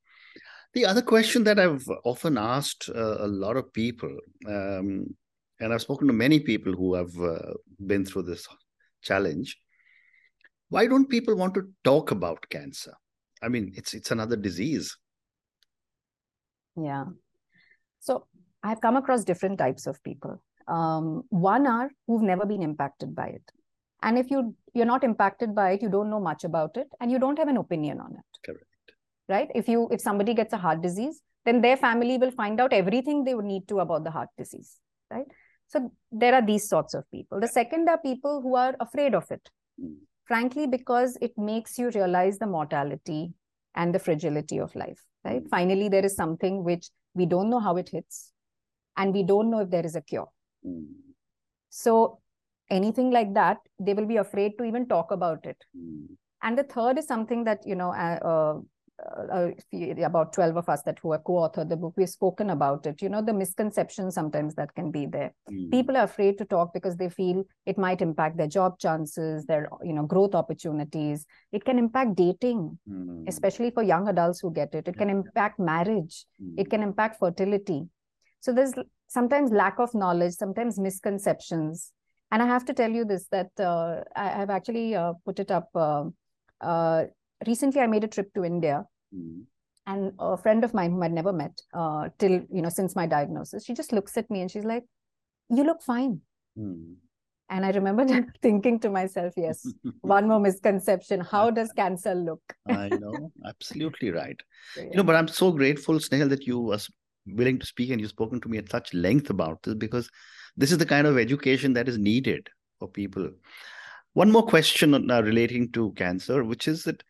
The 0.76 0.86
other 0.86 1.02
question 1.02 1.46
that 1.46 1.58
I've 1.58 1.90
often 2.04 2.38
asked 2.38 2.90
uh, 2.94 3.18
a 3.20 3.28
lot 3.28 3.56
of 3.56 3.72
people, 3.72 4.14
um, 4.46 5.16
and 5.62 5.74
I've 5.74 5.82
spoken 5.82 6.06
to 6.08 6.14
many 6.14 6.42
people 6.42 6.74
who 6.74 6.96
have 6.96 7.18
uh, 7.18 7.54
been 7.88 8.06
through 8.06 8.24
this 8.24 8.46
challenge, 9.02 9.58
why 10.68 10.88
don't 10.88 11.10
people 11.10 11.38
want 11.38 11.54
to 11.54 11.70
talk 11.86 12.12
about 12.12 12.50
cancer? 12.50 12.94
I 13.42 13.48
mean, 13.48 13.72
it's 13.78 13.94
it's 13.94 14.12
another 14.12 14.36
disease. 14.36 14.98
Yeah. 16.76 17.06
So 18.02 18.28
I've 18.62 18.82
come 18.82 18.98
across 18.98 19.24
different 19.24 19.58
types 19.58 19.88
of 19.88 20.04
people. 20.04 20.42
Um, 20.68 21.24
one 21.30 21.68
are 21.68 21.90
who've 22.06 22.22
never 22.22 22.46
been 22.46 22.62
impacted 22.62 23.16
by 23.16 23.28
it. 23.28 23.52
And 24.02 24.18
if 24.18 24.30
you 24.30 24.54
you're 24.74 24.86
not 24.86 25.06
impacted 25.06 25.56
by 25.56 25.72
it, 25.72 25.82
you 25.82 25.90
don't 25.90 26.10
know 26.10 26.20
much 26.20 26.44
about 26.44 26.76
it, 26.76 26.88
and 27.00 27.10
you 27.10 27.18
don't 27.18 27.38
have 27.40 27.48
an 27.48 27.58
opinion 27.58 28.02
on 28.02 28.12
it. 28.12 28.40
Correct. 28.46 28.66
Right? 29.28 29.50
If 29.56 29.68
you 29.68 29.88
if 29.92 30.02
somebody 30.02 30.34
gets 30.34 30.54
a 30.54 30.58
heart 30.58 30.82
disease, 30.82 31.22
then 31.46 31.62
their 31.62 31.78
family 31.78 32.18
will 32.18 32.32
find 32.32 32.60
out 32.60 32.74
everything 32.74 33.24
they 33.24 33.36
would 33.36 33.46
need 33.46 33.68
to 33.70 33.80
about 33.80 34.04
the 34.04 34.12
heart 34.12 34.30
disease. 34.38 34.78
Right? 35.12 35.26
So 35.68 35.92
there 36.12 36.34
are 36.36 36.46
these 36.46 36.70
sorts 36.70 36.94
of 36.94 37.10
people. 37.12 37.40
The 37.40 37.48
second 37.48 37.90
are 37.90 37.98
people 37.98 38.42
who 38.42 38.56
are 38.56 38.76
afraid 38.80 39.16
of 39.16 39.30
it. 39.32 39.50
Mm. 39.82 39.96
Frankly, 40.26 40.68
because 40.68 41.18
it 41.22 41.38
makes 41.38 41.78
you 41.78 41.90
realize 41.92 42.38
the 42.38 42.48
mortality 42.48 43.34
and 43.76 43.94
the 43.94 44.00
fragility 44.00 44.60
of 44.60 44.76
life. 44.76 45.02
Right? 45.24 45.44
Mm. 45.44 45.50
Finally, 45.50 45.90
there 45.90 46.06
is 46.06 46.16
something 46.16 46.64
which 46.64 46.90
we 47.14 47.26
don't 47.26 47.50
know 47.50 47.60
how 47.60 47.78
it 47.78 47.90
hits 47.90 48.32
and 48.98 49.14
we 49.14 49.24
don't 49.24 49.50
know 49.50 49.60
if 49.60 49.70
there 49.70 49.86
is 49.86 49.96
a 49.96 50.02
cure. 50.02 50.28
Mm. 50.66 50.86
So 51.70 52.20
anything 52.70 53.12
like 53.12 53.34
that, 53.34 53.58
they 53.80 53.94
will 53.94 54.06
be 54.06 54.18
afraid 54.18 54.58
to 54.58 54.64
even 54.64 54.88
talk 54.88 55.12
about 55.12 55.46
it. 55.46 55.58
And 56.42 56.58
the 56.58 56.64
third 56.64 56.98
is 56.98 57.08
something 57.08 57.44
that 57.46 57.66
you 57.66 57.76
know 57.76 57.92
uh, 57.92 58.20
uh, 58.24 58.60
uh, 59.04 59.50
about 60.04 60.34
12 60.34 60.56
of 60.56 60.70
us 60.70 60.82
that 60.84 61.00
who 61.00 61.12
have 61.12 61.24
co-authored 61.24 61.70
the 61.70 61.76
book 61.76 61.94
we've 61.98 62.10
spoken 62.10 62.50
about 62.50 62.86
it. 62.86 63.02
You 63.02 63.10
know 63.10 63.22
the 63.22 63.34
misconceptions 63.34 64.16
sometimes 64.16 64.56
that 64.56 64.74
can 64.74 64.92
be 64.92 65.06
there. 65.06 65.34
Mm. 65.52 65.70
people 65.72 65.98
are 65.98 66.04
afraid 66.04 66.38
to 66.38 66.46
talk 66.46 66.74
because 66.74 66.96
they 66.96 67.10
feel 67.10 67.44
it 67.66 67.78
might 67.78 68.02
impact 68.02 68.38
their 68.38 68.48
job 68.48 68.80
chances 68.80 69.46
their 69.46 69.68
you 69.84 69.94
know 69.94 70.04
growth 70.04 70.34
opportunities. 70.34 71.26
It 71.52 71.66
can 71.66 71.78
impact 71.78 72.16
dating 72.16 72.80
mm. 72.90 73.28
especially 73.28 73.72
for 73.72 73.84
young 73.84 74.08
adults 74.08 74.40
who 74.40 74.54
get 74.54 74.74
it. 74.74 74.88
It 74.88 74.98
can 74.98 75.10
impact 75.10 75.60
marriage. 75.60 76.26
Mm. 76.42 76.60
it 76.60 76.70
can 76.70 76.82
impact 76.82 77.20
fertility. 77.20 77.88
So 78.40 78.54
there's 78.54 78.74
sometimes 79.08 79.52
lack 79.52 79.80
of 79.80 79.94
knowledge 79.94 80.34
sometimes 80.34 80.80
misconceptions. 80.80 81.92
And 82.32 82.42
i 82.42 82.46
have 82.46 82.66
to 82.66 82.74
tell 82.74 82.92
you 82.92 83.06
this 83.06 83.28
that 83.28 83.52
uh, 83.60 84.04
I, 84.16 84.30
have 84.30 84.50
actually 84.50 84.96
uh, 84.96 85.14
put 85.26 85.40
it 85.40 85.52
up 85.52 85.70
uh, 85.76 86.06
uh 86.60 87.06
recently 87.46 87.82
I 87.82 87.88
made 87.88 88.04
a 88.04 88.08
trip 88.08 88.34
to 88.34 88.44
India. 88.44 88.86
Mm. 89.14 89.44
And 89.88 90.14
a 90.18 90.36
friend 90.36 90.64
of 90.64 90.74
mine 90.74 90.92
whom 90.92 91.04
I'd 91.04 91.14
never 91.14 91.32
met 91.32 91.62
uh, 91.72 92.10
till, 92.18 92.42
you 92.52 92.64
know, 92.64 92.70
since 92.70 92.96
my 92.96 93.06
diagnosis, 93.06 93.66
she 93.66 93.76
just 93.76 93.92
looks 93.92 94.18
at 94.18 94.30
me 94.32 94.42
and 94.42 94.50
she's 94.50 94.66
like, 94.66 94.84
You 95.50 95.64
look 95.64 95.84
fine. 95.84 96.22
Mm. 96.58 96.96
And 97.50 97.66
I 97.66 97.72
remember 97.72 98.06
thinking 98.42 98.80
to 98.80 98.90
myself, 98.90 99.34
yes, 99.38 99.72
one 100.02 100.28
more 100.28 100.40
misconception. 100.40 101.22
How 101.22 101.52
does 101.52 101.72
cancer 101.74 102.16
look? 102.16 102.42
I 102.68 102.90
know, 102.90 103.32
absolutely 103.48 104.12
right. 104.12 104.42
So, 104.74 104.82
yeah. 104.82 104.88
You 104.92 104.98
know, 104.98 105.04
but 105.04 105.16
I'm 105.16 105.28
so 105.28 105.52
grateful, 105.52 105.96
Snehal, 105.96 106.30
that 106.30 106.48
you 106.48 106.60
were 106.60 106.80
willing 107.28 107.60
to 107.60 107.66
speak 107.66 107.90
and 107.92 108.00
you've 108.00 108.10
spoken 108.10 108.42
to 108.42 108.50
me 108.50 108.58
at 108.58 108.70
such 108.70 108.94
length 108.94 109.30
about 109.30 109.62
this 109.64 109.76
because 109.76 110.10
this 110.58 110.72
is 110.72 110.78
the 110.78 110.86
kind 110.86 111.08
of 111.08 111.18
education 111.18 111.74
that 111.74 111.90
is 111.90 111.98
needed 111.98 112.48
for 112.80 112.88
people. 112.88 113.30
One 114.14 114.32
more 114.32 114.46
question 114.46 114.94
uh, 115.12 115.22
relating 115.22 115.72
to 115.74 115.92
cancer, 115.94 116.44
which 116.44 116.68
is 116.68 116.84
that 116.84 117.04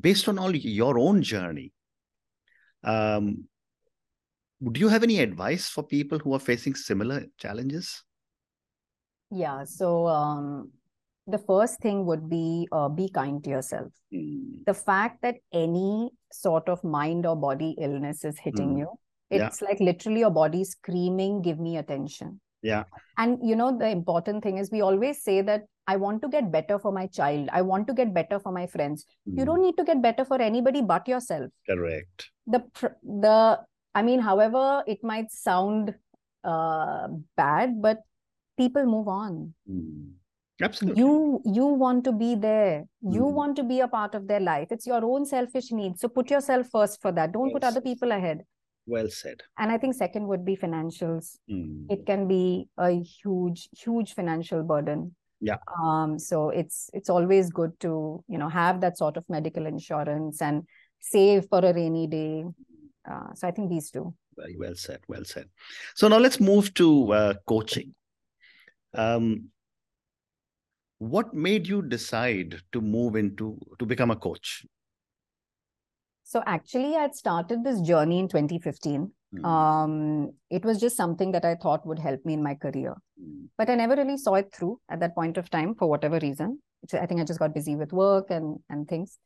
based 0.00 0.28
on 0.28 0.38
all 0.38 0.54
your 0.54 0.98
own 0.98 1.22
journey, 1.22 1.72
um, 2.84 3.44
would 4.60 4.78
you 4.78 4.88
have 4.88 5.02
any 5.02 5.20
advice 5.20 5.68
for 5.68 5.82
people 5.82 6.18
who 6.18 6.34
are 6.34 6.40
facing 6.40 6.74
similar 6.74 7.26
challenges? 7.38 8.02
Yeah. 9.30 9.64
So 9.64 10.06
um, 10.06 10.70
the 11.26 11.38
first 11.38 11.80
thing 11.80 12.06
would 12.06 12.30
be 12.30 12.68
uh, 12.72 12.88
be 12.88 13.08
kind 13.08 13.42
to 13.44 13.50
yourself. 13.50 13.92
Mm. 14.14 14.64
The 14.64 14.74
fact 14.74 15.22
that 15.22 15.36
any 15.52 16.10
sort 16.32 16.68
of 16.68 16.82
mind 16.84 17.26
or 17.26 17.36
body 17.36 17.74
illness 17.78 18.24
is 18.24 18.38
hitting 18.38 18.74
mm. 18.74 18.78
you, 18.78 18.90
it's 19.30 19.60
yeah. 19.60 19.68
like 19.68 19.80
literally 19.80 20.20
your 20.20 20.30
body 20.30 20.64
screaming, 20.64 21.42
"Give 21.42 21.58
me 21.58 21.76
attention." 21.76 22.40
Yeah. 22.62 22.84
And 23.18 23.38
you 23.42 23.56
know 23.56 23.76
the 23.76 23.88
important 23.88 24.42
thing 24.42 24.58
is 24.58 24.70
we 24.70 24.80
always 24.80 25.22
say 25.22 25.42
that 25.42 25.64
I 25.86 25.96
want 25.96 26.22
to 26.22 26.28
get 26.28 26.50
better 26.50 26.78
for 26.78 26.90
my 26.92 27.06
child. 27.06 27.48
I 27.52 27.62
want 27.62 27.86
to 27.88 27.94
get 27.94 28.12
better 28.12 28.38
for 28.38 28.52
my 28.52 28.66
friends. 28.66 29.04
Mm. 29.28 29.38
You 29.38 29.42
hmm. 29.42 29.46
don't 29.46 29.62
need 29.62 29.76
to 29.76 29.84
get 29.84 30.02
better 30.02 30.24
for 30.24 30.40
anybody 30.40 30.82
but 30.82 31.06
yourself. 31.06 31.50
Correct. 31.68 32.30
The 32.46 32.64
the 33.02 33.60
I 33.94 34.02
mean, 34.02 34.20
however 34.20 34.82
it 34.86 35.02
might 35.02 35.30
sound 35.30 35.94
uh, 36.44 37.08
bad, 37.36 37.80
but 37.80 38.00
people 38.58 38.84
move 38.84 39.08
on. 39.08 39.54
Mm. 39.70 40.12
Absolutely. 40.60 41.02
You 41.02 41.42
you 41.44 41.66
want 41.66 42.04
to 42.04 42.12
be 42.12 42.34
there. 42.34 42.84
You 43.02 43.22
mm. 43.22 43.32
want 43.32 43.56
to 43.56 43.62
be 43.62 43.80
a 43.80 43.88
part 43.88 44.14
of 44.14 44.26
their 44.26 44.40
life. 44.40 44.68
It's 44.70 44.86
your 44.86 45.04
own 45.04 45.26
selfish 45.26 45.70
needs. 45.70 46.00
So 46.00 46.08
put 46.08 46.30
yourself 46.30 46.68
first 46.72 47.00
for 47.02 47.12
that. 47.12 47.32
Don't 47.32 47.48
yes. 47.48 47.54
put 47.54 47.64
other 47.64 47.80
people 47.80 48.12
ahead. 48.12 48.44
Well 48.86 49.08
said. 49.08 49.42
And 49.58 49.70
I 49.70 49.78
think 49.78 49.94
second 49.94 50.26
would 50.28 50.44
be 50.44 50.56
financials. 50.56 51.38
Mm. 51.50 51.90
It 51.90 52.06
can 52.06 52.28
be 52.28 52.68
a 52.78 52.90
huge, 52.90 53.68
huge 53.76 54.14
financial 54.14 54.62
burden. 54.62 55.14
Yeah. 55.40 55.58
Um 55.82 56.18
so 56.18 56.50
it's 56.50 56.88
it's 56.94 57.10
always 57.10 57.50
good 57.50 57.78
to 57.80 58.24
you 58.28 58.38
know 58.38 58.48
have 58.48 58.80
that 58.80 58.96
sort 58.96 59.16
of 59.16 59.24
medical 59.28 59.66
insurance 59.66 60.40
and 60.40 60.62
save 61.00 61.46
for 61.50 61.58
a 61.58 61.74
rainy 61.74 62.06
day. 62.06 62.44
Uh, 63.08 63.34
so 63.34 63.46
i 63.46 63.50
think 63.50 63.70
these 63.70 63.90
two. 63.90 64.14
Very 64.36 64.56
well 64.56 64.74
said 64.74 65.00
well 65.08 65.24
said. 65.24 65.48
So 65.94 66.08
now 66.08 66.18
let's 66.18 66.40
move 66.40 66.72
to 66.74 67.12
uh, 67.12 67.34
coaching. 67.46 67.94
Um 68.94 69.50
what 70.98 71.34
made 71.34 71.66
you 71.66 71.82
decide 71.82 72.58
to 72.72 72.80
move 72.80 73.16
into 73.16 73.58
to 73.78 73.84
become 73.84 74.10
a 74.10 74.16
coach 74.16 74.64
so 76.32 76.42
actually 76.54 76.94
i 76.96 77.02
had 77.02 77.14
started 77.14 77.64
this 77.64 77.80
journey 77.92 78.18
in 78.18 78.28
2015 78.28 79.10
Mm. 79.34 79.44
Um, 79.44 80.32
it 80.50 80.64
was 80.64 80.80
just 80.80 80.96
something 80.96 81.32
that 81.32 81.44
I 81.44 81.56
thought 81.56 81.86
would 81.86 81.98
help 81.98 82.24
me 82.24 82.34
in 82.34 82.42
my 82.42 82.54
career. 82.54 82.94
Mm. 83.22 83.48
But 83.58 83.70
I 83.70 83.74
never 83.74 83.96
really 83.96 84.16
saw 84.16 84.34
it 84.34 84.52
through 84.54 84.80
at 84.88 85.00
that 85.00 85.14
point 85.14 85.36
of 85.36 85.50
time 85.50 85.74
for 85.74 85.88
whatever 85.88 86.18
reason. 86.20 86.60
I 86.92 87.06
think 87.06 87.20
I 87.20 87.24
just 87.24 87.40
got 87.40 87.54
busy 87.54 87.74
with 87.74 87.92
work 87.92 88.30
and, 88.30 88.58
and 88.70 88.86
things. 88.86 89.18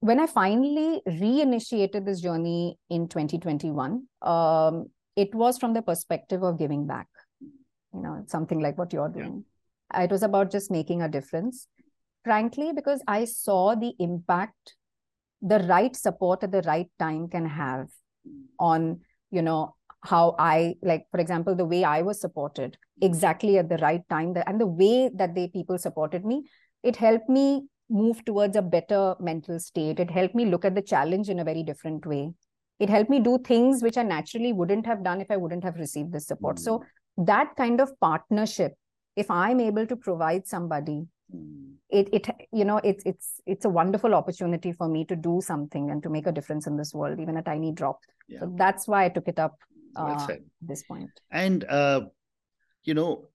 When 0.00 0.20
I 0.20 0.26
finally 0.26 1.00
reinitiated 1.08 2.04
this 2.04 2.20
journey 2.20 2.78
in 2.90 3.08
2021, 3.08 4.06
um, 4.20 4.90
it 5.16 5.34
was 5.34 5.56
from 5.56 5.72
the 5.72 5.80
perspective 5.80 6.42
of 6.42 6.58
giving 6.58 6.86
back. 6.86 7.08
You 7.40 8.02
know, 8.02 8.24
something 8.26 8.60
like 8.60 8.76
what 8.76 8.92
you're 8.92 9.08
doing. 9.08 9.44
Yeah. 9.94 10.02
It 10.02 10.10
was 10.10 10.22
about 10.22 10.50
just 10.50 10.70
making 10.70 11.00
a 11.00 11.08
difference. 11.08 11.66
Frankly, 12.24 12.72
because 12.74 13.00
I 13.08 13.24
saw 13.24 13.74
the 13.74 13.94
impact 13.98 14.74
the 15.52 15.60
right 15.70 15.94
support 15.94 16.42
at 16.42 16.52
the 16.52 16.62
right 16.62 16.88
time 16.98 17.28
can 17.28 17.46
have 17.46 17.88
on 18.58 19.00
you 19.30 19.42
know 19.42 19.74
how 20.02 20.34
i 20.38 20.74
like 20.82 21.06
for 21.10 21.20
example 21.20 21.54
the 21.54 21.64
way 21.64 21.82
i 21.84 22.00
was 22.02 22.20
supported 22.20 22.76
exactly 23.02 23.58
at 23.58 23.68
the 23.68 23.78
right 23.78 24.02
time 24.08 24.32
that, 24.32 24.48
and 24.48 24.60
the 24.60 24.66
way 24.66 25.10
that 25.14 25.34
they 25.34 25.48
people 25.48 25.78
supported 25.78 26.24
me 26.24 26.44
it 26.82 26.96
helped 26.96 27.28
me 27.28 27.46
move 27.88 28.24
towards 28.24 28.56
a 28.56 28.62
better 28.62 29.14
mental 29.20 29.58
state. 29.60 30.00
It 30.00 30.10
helped 30.10 30.34
me 30.34 30.46
look 30.46 30.64
at 30.64 30.74
the 30.74 30.82
challenge 30.82 31.28
in 31.28 31.38
a 31.38 31.44
very 31.44 31.62
different 31.62 32.04
way. 32.04 32.32
It 32.78 32.90
helped 32.90 33.10
me 33.10 33.20
do 33.20 33.38
things 33.38 33.82
which 33.82 33.96
i 33.96 34.02
naturally 34.02 34.52
wouldn't 34.52 34.84
have 34.84 35.02
done 35.02 35.22
if 35.22 35.30
i 35.30 35.36
wouldn't 35.36 35.64
have 35.64 35.76
received 35.76 36.12
this 36.12 36.26
support. 36.26 36.56
Mm-hmm. 36.56 36.64
so 36.64 36.84
that 37.16 37.56
kind 37.56 37.80
of 37.80 37.98
partnership 38.00 38.74
if 39.16 39.30
i'm 39.30 39.60
able 39.60 39.86
to 39.86 39.96
provide 39.96 40.46
somebody 40.46 41.06
mm. 41.34 41.74
it 41.90 42.08
it 42.12 42.28
you 42.52 42.64
know 42.64 42.78
it's 42.78 43.04
it's 43.04 43.40
it's 43.46 43.64
a 43.64 43.68
wonderful 43.68 44.14
opportunity 44.14 44.72
for 44.72 44.88
me 44.88 45.04
to 45.04 45.16
do 45.16 45.40
something 45.42 45.90
and 45.90 46.02
to 46.02 46.10
make 46.10 46.26
a 46.26 46.32
difference 46.32 46.66
in 46.66 46.76
this 46.76 46.94
world 46.94 47.20
even 47.20 47.36
a 47.36 47.42
tiny 47.42 47.72
drop 47.72 48.00
yeah. 48.28 48.40
so 48.40 48.52
that's 48.56 48.88
why 48.88 49.04
i 49.04 49.08
took 49.08 49.28
it 49.28 49.38
up 49.38 49.58
uh, 49.96 50.26
well 50.28 50.38
this 50.62 50.82
point 50.82 51.10
and 51.30 51.64
uh, 51.64 52.00
you 52.84 52.94
know 52.94 53.28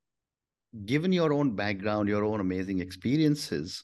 given 0.86 1.12
your 1.12 1.34
own 1.34 1.56
background 1.56 2.08
your 2.08 2.24
own 2.24 2.40
amazing 2.40 2.80
experiences 2.80 3.84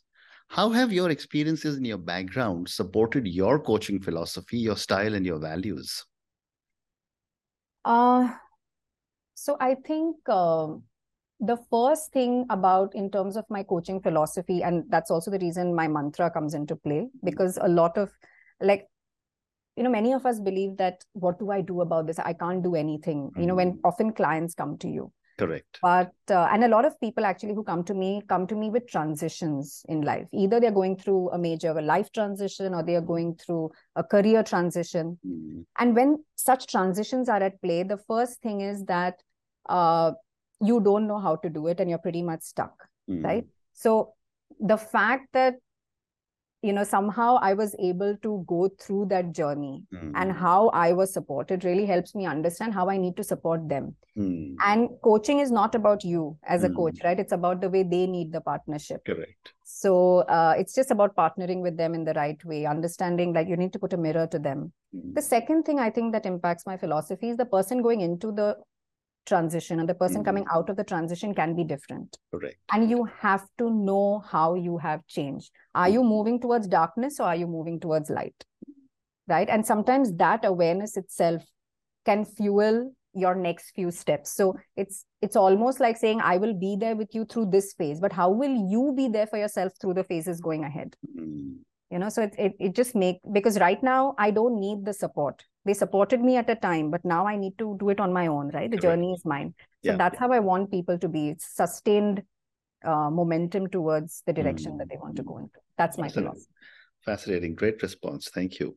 how 0.50 0.70
have 0.70 0.94
your 0.94 1.10
experiences 1.10 1.78
in 1.78 1.84
your 1.84 1.98
background 1.98 2.70
supported 2.70 3.28
your 3.28 3.60
coaching 3.60 4.00
philosophy 4.00 4.58
your 4.58 4.78
style 4.78 5.14
and 5.14 5.26
your 5.26 5.40
values 5.40 6.06
uh 7.84 8.30
so 9.34 9.58
i 9.60 9.76
think 9.76 10.16
uh, 10.30 10.68
the 11.40 11.58
first 11.70 12.12
thing 12.12 12.46
about 12.50 12.96
in 12.96 13.12
terms 13.12 13.38
of 13.38 13.46
my 13.50 13.62
coaching 13.62 14.02
philosophy 14.02 14.64
and 14.64 14.84
that's 14.90 15.12
also 15.12 15.30
the 15.30 15.40
reason 15.40 15.76
my 15.76 15.88
mantra 15.88 16.32
comes 16.32 16.54
into 16.54 16.76
play 16.76 17.08
because 17.24 17.60
a 17.62 17.68
lot 17.68 17.98
of 17.98 18.12
like 18.60 18.88
you 19.76 19.84
know 19.84 19.90
many 19.90 20.14
of 20.14 20.26
us 20.26 20.40
believe 20.40 20.76
that 20.78 21.04
what 21.14 21.38
do 21.38 21.52
i 21.52 21.62
do 21.62 21.82
about 21.82 22.08
this 22.08 22.18
i 22.20 22.34
can't 22.34 22.64
do 22.64 22.74
anything 22.74 23.28
mm-hmm. 23.28 23.42
you 23.42 23.46
know 23.46 23.56
when 23.56 23.74
mm-hmm. 23.74 23.88
often 23.88 24.12
clients 24.12 24.56
come 24.56 24.78
to 24.78 24.88
you 24.88 25.12
correct 25.38 25.78
but 25.84 26.12
uh, 26.32 26.48
and 26.52 26.64
a 26.64 26.68
lot 26.68 26.84
of 26.84 27.00
people 27.00 27.24
actually 27.24 27.54
who 27.54 27.64
come 27.64 27.84
to 27.84 27.94
me 27.94 28.24
come 28.28 28.48
to 28.48 28.56
me 28.56 28.72
with 28.72 28.88
transitions 28.88 29.86
in 29.88 30.02
life 30.02 30.26
either 30.34 30.60
they're 30.60 30.72
going 30.72 30.98
through 30.98 31.30
a 31.30 31.38
major 31.38 31.80
life 31.80 32.12
transition 32.12 32.74
or 32.74 32.82
they 32.82 32.96
are 32.96 33.02
going 33.14 33.36
through 33.36 33.70
a 33.96 34.04
career 34.04 34.42
transition 34.42 35.20
mm-hmm. 35.24 35.62
and 35.78 35.96
when 35.96 36.18
such 36.36 36.66
transitions 36.66 37.30
are 37.30 37.44
at 37.44 37.62
play 37.62 37.84
the 37.84 37.98
first 38.08 38.42
thing 38.42 38.62
is 38.62 38.84
that 38.86 39.22
uh, 39.70 40.12
you 40.62 40.80
don't 40.80 41.08
know 41.08 41.20
how 41.20 41.36
to 41.36 41.50
do 41.50 41.68
it 41.68 41.80
and 41.80 41.90
you're 41.90 42.00
pretty 42.00 42.22
much 42.22 42.42
stuck 42.42 42.88
mm. 43.10 43.24
right? 43.24 43.46
So 43.74 44.14
the 44.60 44.78
fact 44.78 45.28
that 45.34 45.56
you 46.64 46.74
know 46.74 46.84
somehow 46.84 47.38
i 47.48 47.54
was 47.54 47.76
able 47.78 48.18
to 48.24 48.44
go 48.48 48.68
through 48.80 49.06
that 49.06 49.32
journey 49.32 49.84
mm. 49.94 50.12
and 50.16 50.32
how 50.32 50.70
i 50.70 50.92
was 50.92 51.14
supported 51.14 51.64
really 51.64 51.86
helps 51.86 52.16
me 52.16 52.26
understand 52.26 52.74
how 52.74 52.90
i 52.90 52.98
need 52.98 53.16
to 53.16 53.24
support 53.24 53.70
them. 53.70 53.96
Mm. 54.18 54.56
and 54.66 54.90
coaching 55.04 55.38
is 55.38 55.52
not 55.52 55.76
about 55.76 56.04
you 56.04 56.36
as 56.44 56.64
a 56.64 56.70
coach 56.72 56.98
right? 57.04 57.20
It's 57.20 57.32
about 57.32 57.62
the 57.62 57.70
way 57.70 57.84
they 57.84 58.08
need 58.08 58.32
the 58.32 58.42
partnership. 58.42 59.06
Correct. 59.06 59.54
So 59.64 60.22
uh, 60.22 60.56
it's 60.58 60.74
just 60.74 60.90
about 60.90 61.16
partnering 61.16 61.62
with 61.62 61.78
them 61.78 61.94
in 61.94 62.04
the 62.04 62.16
right 62.16 62.44
way 62.44 62.66
understanding 62.66 63.32
like 63.32 63.48
you 63.48 63.56
need 63.56 63.74
to 63.74 63.80
put 63.80 63.94
a 63.94 63.98
mirror 63.98 64.26
to 64.26 64.40
them. 64.40 64.74
The 65.14 65.22
second 65.22 65.64
thing 65.64 65.78
i 65.78 65.92
think 65.92 66.14
that 66.14 66.26
impacts 66.26 66.66
my 66.66 66.78
philosophy 66.78 67.30
is 67.30 67.38
the 67.38 67.46
person 67.46 67.84
going 67.84 68.02
into 68.02 68.32
the 68.32 68.58
transition 69.28 69.80
and 69.80 69.88
the 69.88 69.94
person 69.94 70.18
mm-hmm. 70.18 70.26
coming 70.26 70.46
out 70.54 70.70
of 70.70 70.78
the 70.78 70.84
transition 70.84 71.36
can 71.36 71.56
be 71.56 71.64
different. 71.64 72.18
Correct. 72.32 72.58
And 72.72 72.90
you 72.90 73.08
have 73.20 73.46
to 73.60 73.70
know 73.70 74.24
how 74.28 74.56
you 74.56 74.78
have 74.78 75.06
changed. 75.08 75.52
Are 75.76 75.90
you 75.90 76.04
moving 76.04 76.40
towards 76.40 76.68
darkness 76.68 77.20
or 77.20 77.28
are 77.28 77.36
you 77.36 77.48
moving 77.48 77.80
towards 77.80 78.10
light? 78.10 78.46
Right? 79.28 79.50
And 79.50 79.66
sometimes 79.66 80.14
that 80.16 80.46
awareness 80.46 80.98
itself 80.98 81.44
can 82.06 82.26
fuel 82.26 82.94
your 83.14 83.36
next 83.36 83.72
few 83.72 83.92
steps. 83.92 84.34
So 84.34 84.58
it's 84.76 85.06
it's 85.22 85.36
almost 85.36 85.80
like 85.80 85.98
saying 85.98 86.22
i 86.22 86.38
will 86.38 86.54
be 86.54 86.76
there 86.80 86.96
with 86.96 87.16
you 87.16 87.26
through 87.26 87.48
this 87.48 87.74
phase 87.74 88.00
but 88.00 88.14
how 88.14 88.30
will 88.30 88.56
you 88.70 88.94
be 88.96 89.08
there 89.08 89.26
for 89.26 89.38
yourself 89.38 89.74
through 89.82 89.96
the 89.96 90.04
phases 90.04 90.40
going 90.40 90.64
ahead? 90.64 90.96
Mm-hmm. 91.18 91.54
You 91.90 92.00
know 92.00 92.10
so 92.10 92.24
it, 92.24 92.36
it, 92.38 92.54
it 92.60 92.76
just 92.76 92.96
make 92.96 93.20
because 93.32 93.58
right 93.60 93.82
now 93.82 94.14
i 94.18 94.30
don't 94.30 94.60
need 94.60 94.84
the 94.86 94.94
support. 94.94 95.44
They 95.66 95.74
supported 95.74 96.22
me 96.22 96.38
at 96.38 96.50
a 96.50 96.56
time 96.56 96.92
but 96.92 97.04
now 97.04 97.28
i 97.28 97.36
need 97.36 97.58
to 97.60 97.76
do 97.80 97.90
it 97.90 98.00
on 98.00 98.14
my 98.14 98.28
own 98.28 98.52
right? 98.54 98.70
The 98.70 98.78
Correct. 98.78 98.96
journey 98.96 99.14
is 99.14 99.24
mine. 99.26 99.54
So 99.86 99.92
yeah. 99.92 99.98
that's 99.98 100.18
how 100.18 100.32
i 100.32 100.40
want 100.40 100.72
people 100.72 100.98
to 101.00 101.08
be. 101.08 101.30
It's 101.30 101.56
sustained 101.56 102.24
uh, 102.84 103.10
momentum 103.10 103.68
towards 103.68 104.24
the 104.26 104.34
direction 104.34 104.74
mm. 104.74 104.78
that 104.80 104.90
they 104.90 104.98
want 104.98 105.16
to 105.18 105.24
go 105.24 105.38
into 105.38 105.60
that's 105.78 105.98
my 105.98 106.10
philosophy. 106.10 106.46
Fascinating. 107.06 107.56
Great 107.56 107.82
response. 107.82 108.30
Thank 108.34 108.60
you. 108.60 108.76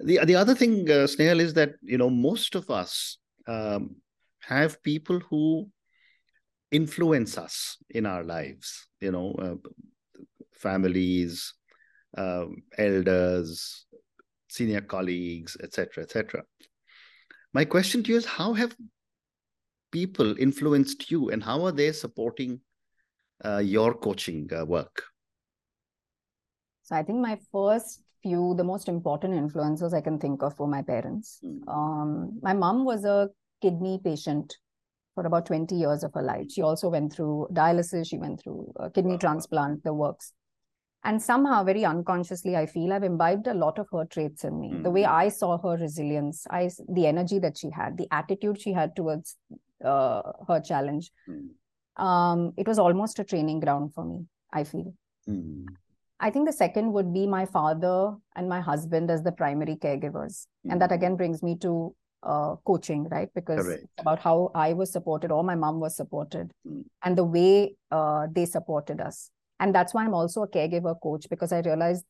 The 0.00 0.24
the 0.24 0.36
other 0.36 0.54
thing 0.54 0.88
uh, 0.90 1.06
Snehal 1.06 1.40
is 1.40 1.54
that 1.54 1.72
you 1.82 1.98
know 1.98 2.08
most 2.08 2.54
of 2.54 2.70
us 2.70 3.18
um, 3.46 3.96
have 4.40 4.82
people 4.82 5.18
who 5.28 5.68
influence 6.70 7.36
us 7.36 7.78
in 7.90 8.04
our 8.06 8.22
lives 8.22 8.88
you 9.00 9.10
know 9.10 9.32
uh, 9.32 9.56
families 10.52 11.54
um, 12.16 12.62
elders 12.78 13.86
senior 14.48 14.80
colleagues 14.80 15.56
etc 15.62 16.02
etc 16.02 16.42
my 17.52 17.64
question 17.64 18.02
to 18.02 18.12
you 18.12 18.16
is 18.16 18.24
how 18.24 18.52
have 18.54 18.74
people 19.92 20.34
influenced 20.38 21.10
you 21.10 21.30
and 21.30 21.42
how 21.42 21.64
are 21.64 21.72
they 21.72 21.92
supporting 21.92 22.60
uh, 23.44 23.58
your 23.58 23.94
coaching 23.94 24.48
uh, 24.58 24.64
work 24.64 25.02
so 26.82 26.96
i 26.96 27.02
think 27.02 27.18
my 27.20 27.38
first 27.52 28.02
few 28.22 28.54
the 28.56 28.64
most 28.64 28.88
important 28.88 29.34
influences 29.34 29.94
i 29.94 30.00
can 30.00 30.18
think 30.18 30.42
of 30.42 30.58
were 30.58 30.66
my 30.66 30.82
parents 30.82 31.40
mm. 31.44 31.60
um, 31.68 32.38
my 32.42 32.52
mom 32.52 32.84
was 32.84 33.04
a 33.04 33.28
kidney 33.60 34.00
patient 34.02 34.56
for 35.18 35.26
about 35.26 35.46
20 35.46 35.74
years 35.74 36.04
of 36.04 36.14
her 36.14 36.22
life. 36.22 36.46
She 36.48 36.62
also 36.62 36.88
went 36.88 37.12
through 37.12 37.48
dialysis, 37.52 38.08
she 38.08 38.18
went 38.18 38.40
through 38.40 38.72
kidney 38.94 39.18
transplant, 39.18 39.82
the 39.82 39.92
works. 39.92 40.32
And 41.04 41.22
somehow, 41.22 41.62
very 41.62 41.84
unconsciously, 41.84 42.56
I 42.56 42.66
feel 42.66 42.92
I've 42.92 43.04
imbibed 43.04 43.46
a 43.46 43.54
lot 43.54 43.78
of 43.78 43.86
her 43.92 44.04
traits 44.04 44.44
in 44.44 44.60
me. 44.60 44.72
Mm. 44.72 44.82
The 44.82 44.90
way 44.90 45.04
hmm. 45.04 45.12
I 45.12 45.28
saw 45.28 45.56
her 45.58 45.76
resilience, 45.76 46.44
I 46.50 46.70
the 46.88 47.06
energy 47.06 47.38
that 47.38 47.56
she 47.56 47.70
had, 47.70 47.96
the 47.96 48.08
attitude 48.10 48.60
she 48.60 48.72
had 48.72 48.96
towards 48.96 49.36
uh, 49.84 50.22
her 50.48 50.60
challenge. 50.60 51.10
Mm. 51.28 52.02
Um, 52.02 52.52
it 52.56 52.66
was 52.66 52.78
almost 52.78 53.18
a 53.20 53.24
training 53.24 53.60
ground 53.60 53.94
for 53.94 54.04
me. 54.04 54.26
I 54.52 54.64
feel. 54.64 54.92
Mm. 55.28 55.66
I 56.20 56.30
think 56.30 56.46
the 56.46 56.52
second 56.52 56.92
would 56.92 57.14
be 57.14 57.28
my 57.28 57.46
father 57.46 58.16
and 58.34 58.48
my 58.48 58.60
husband 58.60 59.08
as 59.08 59.22
the 59.22 59.30
primary 59.30 59.76
caregivers, 59.76 60.48
and 60.68 60.80
that 60.80 60.90
hmm. 60.90 60.94
again 60.94 61.16
brings 61.16 61.44
me 61.44 61.56
to 61.58 61.94
uh, 62.22 62.56
coaching, 62.64 63.04
right? 63.10 63.28
Because 63.34 63.64
Correct. 63.64 63.84
about 63.98 64.18
how 64.18 64.50
I 64.54 64.72
was 64.72 64.90
supported 64.90 65.30
or 65.30 65.44
my 65.44 65.54
mom 65.54 65.80
was 65.80 65.96
supported 65.96 66.50
mm. 66.66 66.84
and 67.04 67.16
the 67.16 67.24
way 67.24 67.76
uh, 67.90 68.26
they 68.30 68.44
supported 68.44 69.00
us. 69.00 69.30
And 69.60 69.74
that's 69.74 69.94
why 69.94 70.04
I'm 70.04 70.14
also 70.14 70.42
a 70.42 70.48
caregiver 70.48 70.94
coach 71.00 71.26
because 71.28 71.52
I 71.52 71.60
realized 71.60 72.04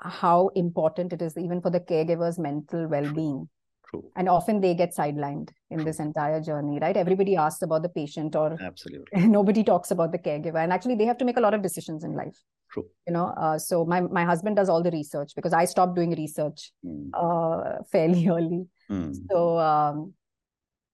how 0.00 0.48
important 0.54 1.12
it 1.12 1.22
is 1.22 1.36
even 1.36 1.60
for 1.60 1.70
the 1.70 1.80
caregiver's 1.80 2.38
mental 2.38 2.88
well-being. 2.88 3.48
True. 3.88 4.04
And 4.16 4.28
often 4.28 4.60
they 4.60 4.74
get 4.74 4.94
sidelined 4.94 5.50
in 5.70 5.78
True. 5.78 5.84
this 5.84 5.98
entire 5.98 6.40
journey, 6.40 6.78
right? 6.80 6.96
Everybody 6.96 7.36
asks 7.36 7.62
about 7.62 7.82
the 7.82 7.88
patient 7.88 8.36
or 8.36 8.56
absolutely 8.60 9.26
nobody 9.26 9.64
talks 9.64 9.90
about 9.90 10.12
the 10.12 10.18
caregiver. 10.18 10.62
And 10.62 10.72
actually 10.72 10.94
they 10.94 11.06
have 11.06 11.18
to 11.18 11.24
make 11.24 11.36
a 11.36 11.40
lot 11.40 11.54
of 11.54 11.62
decisions 11.62 12.04
in 12.04 12.14
life. 12.14 12.36
True. 12.70 12.86
You 13.06 13.12
know, 13.12 13.26
uh, 13.36 13.58
so 13.58 13.84
my, 13.84 14.00
my 14.00 14.24
husband 14.24 14.56
does 14.56 14.68
all 14.68 14.82
the 14.82 14.92
research 14.92 15.32
because 15.34 15.52
I 15.52 15.64
stopped 15.64 15.96
doing 15.96 16.12
research 16.12 16.72
mm. 16.86 17.10
uh, 17.12 17.82
fairly 17.92 18.28
early. 18.28 18.66
Mm. 18.88 19.16
So, 19.28 19.58
um, 19.58 20.14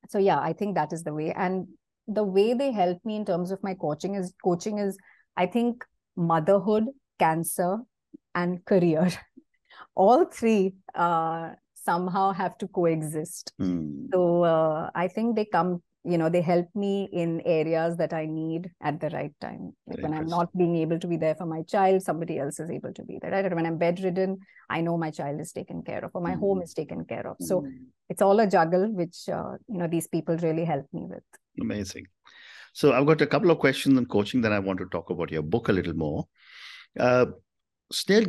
so 0.08 0.18
yeah, 0.18 0.40
I 0.40 0.54
think 0.54 0.74
that 0.76 0.92
is 0.92 1.02
the 1.02 1.12
way. 1.12 1.32
And 1.32 1.68
the 2.08 2.24
way 2.24 2.54
they 2.54 2.72
help 2.72 3.04
me 3.04 3.16
in 3.16 3.26
terms 3.26 3.50
of 3.50 3.62
my 3.62 3.74
coaching 3.74 4.14
is 4.14 4.32
coaching 4.42 4.78
is, 4.78 4.96
I 5.36 5.46
think, 5.46 5.84
motherhood, 6.16 6.86
cancer, 7.18 7.78
and 8.34 8.64
career. 8.64 9.08
All 9.94 10.24
three 10.26 10.74
uh, 10.94 11.50
somehow 11.74 12.32
have 12.32 12.58
to 12.58 12.68
coexist. 12.68 13.52
Mm. 13.60 14.08
So 14.12 14.44
uh, 14.44 14.90
I 14.94 15.08
think 15.08 15.36
they 15.36 15.44
come 15.44 15.82
you 16.06 16.16
know 16.18 16.28
they 16.28 16.40
help 16.40 16.68
me 16.74 17.08
in 17.12 17.40
areas 17.44 17.96
that 17.96 18.12
i 18.12 18.26
need 18.26 18.70
at 18.80 19.00
the 19.00 19.10
right 19.10 19.32
time. 19.40 19.72
Like 19.86 20.02
when 20.02 20.14
i'm 20.14 20.28
not 20.28 20.56
being 20.56 20.76
able 20.76 21.00
to 21.00 21.08
be 21.08 21.16
there 21.16 21.34
for 21.34 21.46
my 21.46 21.62
child 21.62 22.02
somebody 22.02 22.38
else 22.38 22.60
is 22.60 22.70
able 22.70 22.92
to 22.94 23.02
be 23.02 23.18
there 23.20 23.32
right? 23.32 23.54
When 23.54 23.66
i'm 23.66 23.78
bedridden 23.78 24.38
i 24.70 24.80
know 24.80 24.96
my 24.96 25.10
child 25.10 25.40
is 25.40 25.52
taken 25.52 25.82
care 25.82 26.04
of 26.04 26.12
or 26.14 26.20
my 26.20 26.34
mm 26.34 26.40
home 26.46 26.62
is 26.62 26.74
taken 26.74 27.04
care 27.04 27.26
of. 27.26 27.36
So 27.40 27.62
mm 27.62 27.72
it's 28.08 28.22
all 28.22 28.38
a 28.38 28.46
juggle 28.46 28.86
which 28.98 29.28
uh, 29.28 29.54
you 29.66 29.78
know 29.78 29.88
these 29.88 30.06
people 30.06 30.36
really 30.36 30.64
help 30.64 30.86
me 30.92 31.06
with. 31.12 31.24
Amazing 31.60 32.06
so 32.78 32.92
i've 32.92 33.08
got 33.10 33.26
a 33.26 33.32
couple 33.34 33.50
of 33.50 33.58
questions 33.64 33.98
on 33.98 34.06
coaching 34.14 34.40
that 34.46 34.52
i 34.52 34.58
want 34.68 34.78
to 34.78 34.86
talk 34.94 35.10
about 35.14 35.34
your 35.36 35.42
book 35.54 35.68
a 35.68 35.76
little 35.78 35.98
more 36.04 36.26
uh, 37.00 37.26
still 37.90 38.24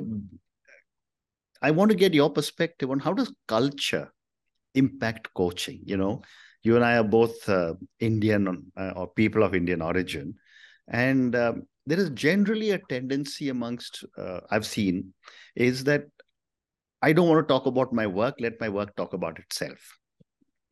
i 1.62 1.72
want 1.72 1.92
to 1.92 2.02
get 2.04 2.14
your 2.14 2.30
perspective 2.40 2.92
on 2.92 3.00
how 3.08 3.14
does 3.22 3.34
culture 3.48 4.06
impact 4.84 5.34
coaching 5.34 5.80
you 5.94 5.98
know 5.98 6.22
you 6.68 6.76
and 6.76 6.84
I 6.84 6.98
are 6.98 7.04
both 7.04 7.48
uh, 7.48 7.76
Indian 8.00 8.72
uh, 8.76 8.92
or 8.96 9.08
people 9.08 9.44
of 9.44 9.56
Indian 9.56 9.82
origin, 9.82 10.36
and 10.88 11.36
um, 11.36 11.64
there 11.86 12.00
is 12.00 12.10
generally 12.10 12.72
a 12.72 12.80
tendency 12.90 13.50
amongst 13.50 14.04
uh, 14.18 14.42
I've 14.52 14.66
seen 14.66 15.14
is 15.56 15.86
that 15.86 16.04
I 17.02 17.14
don't 17.14 17.30
want 17.30 17.48
to 17.48 17.54
talk 17.54 17.66
about 17.66 17.94
my 17.94 18.06
work. 18.06 18.36
Let 18.40 18.60
my 18.60 18.70
work 18.70 18.96
talk 18.96 19.14
about 19.14 19.40
itself. 19.40 19.80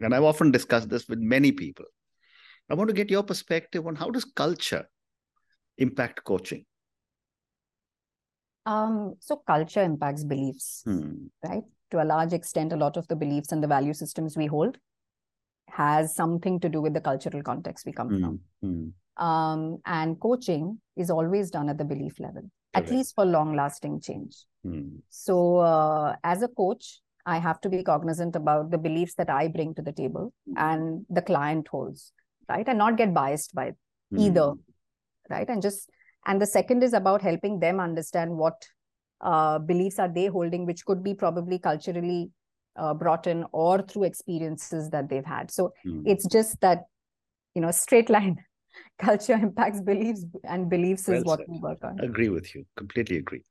And 0.01 0.13
I've 0.13 0.23
often 0.23 0.51
discussed 0.51 0.89
this 0.89 1.07
with 1.07 1.19
many 1.19 1.51
people. 1.51 1.85
I 2.69 2.73
want 2.73 2.89
to 2.89 2.95
get 2.95 3.11
your 3.11 3.23
perspective 3.23 3.85
on 3.85 3.95
how 3.95 4.09
does 4.09 4.25
culture 4.25 4.87
impact 5.77 6.23
coaching. 6.23 6.65
Um, 8.65 9.15
so 9.19 9.41
culture 9.45 9.83
impacts 9.83 10.23
beliefs, 10.23 10.81
hmm. 10.85 11.27
right? 11.43 11.63
To 11.91 12.01
a 12.01 12.05
large 12.05 12.33
extent, 12.33 12.73
a 12.73 12.77
lot 12.77 12.97
of 12.97 13.07
the 13.07 13.15
beliefs 13.15 13.51
and 13.51 13.61
the 13.61 13.67
value 13.67 13.93
systems 13.93 14.35
we 14.35 14.47
hold 14.47 14.77
has 15.69 16.15
something 16.15 16.59
to 16.59 16.69
do 16.69 16.81
with 16.81 16.93
the 16.93 17.01
cultural 17.01 17.43
context 17.43 17.85
we 17.85 17.91
come 17.91 18.09
mm, 18.09 18.21
from. 18.21 18.39
Mm. 18.63 19.23
Um, 19.23 19.77
and 19.85 20.19
coaching 20.19 20.79
is 20.95 21.09
always 21.09 21.51
done 21.51 21.69
at 21.69 21.77
the 21.77 21.85
belief 21.85 22.19
level, 22.19 22.43
at 22.73 22.89
least 22.89 23.15
for 23.15 23.25
long 23.25 23.55
lasting 23.55 23.99
change. 24.01 24.35
Mm. 24.65 24.99
So, 25.09 25.57
uh, 25.57 26.15
as 26.23 26.41
a 26.41 26.47
coach, 26.47 27.01
I 27.25 27.39
have 27.39 27.59
to 27.61 27.69
be 27.69 27.83
cognizant 27.83 28.35
about 28.35 28.71
the 28.71 28.77
beliefs 28.77 29.15
that 29.15 29.29
I 29.29 29.47
bring 29.47 29.73
to 29.75 29.81
the 29.81 29.91
table 29.91 30.31
hmm. 30.47 30.53
and 30.57 31.05
the 31.09 31.23
client 31.23 31.67
holds, 31.67 32.13
right? 32.49 32.67
And 32.67 32.77
not 32.77 32.97
get 32.97 33.13
biased 33.13 33.53
by 33.53 33.73
either, 34.15 34.51
hmm. 34.51 35.33
right? 35.33 35.47
And 35.47 35.61
just, 35.61 35.89
and 36.25 36.41
the 36.41 36.45
second 36.45 36.83
is 36.83 36.93
about 36.93 37.21
helping 37.21 37.59
them 37.59 37.79
understand 37.79 38.31
what 38.31 38.65
uh, 39.21 39.59
beliefs 39.59 39.99
are 39.99 40.07
they 40.07 40.27
holding, 40.27 40.65
which 40.65 40.85
could 40.85 41.03
be 41.03 41.13
probably 41.13 41.59
culturally 41.59 42.31
uh, 42.77 42.93
brought 42.93 43.27
in 43.27 43.45
or 43.51 43.81
through 43.81 44.03
experiences 44.03 44.89
that 44.89 45.09
they've 45.09 45.25
had. 45.25 45.51
So 45.51 45.73
mm. 45.85 46.03
it's 46.05 46.25
just 46.27 46.59
that, 46.61 46.83
you 47.53 47.61
know, 47.61 47.71
straight 47.71 48.09
line 48.09 48.37
culture 48.99 49.33
impacts 49.33 49.81
beliefs 49.81 50.25
and 50.43 50.69
beliefs 50.69 51.07
well 51.07 51.17
is 51.17 51.23
what 51.23 51.39
said. 51.39 51.47
we 51.49 51.59
work 51.59 51.83
on. 51.83 51.99
Agree 51.99 52.29
with 52.29 52.53
you. 52.53 52.65
Completely 52.75 53.17
agree. 53.17 53.43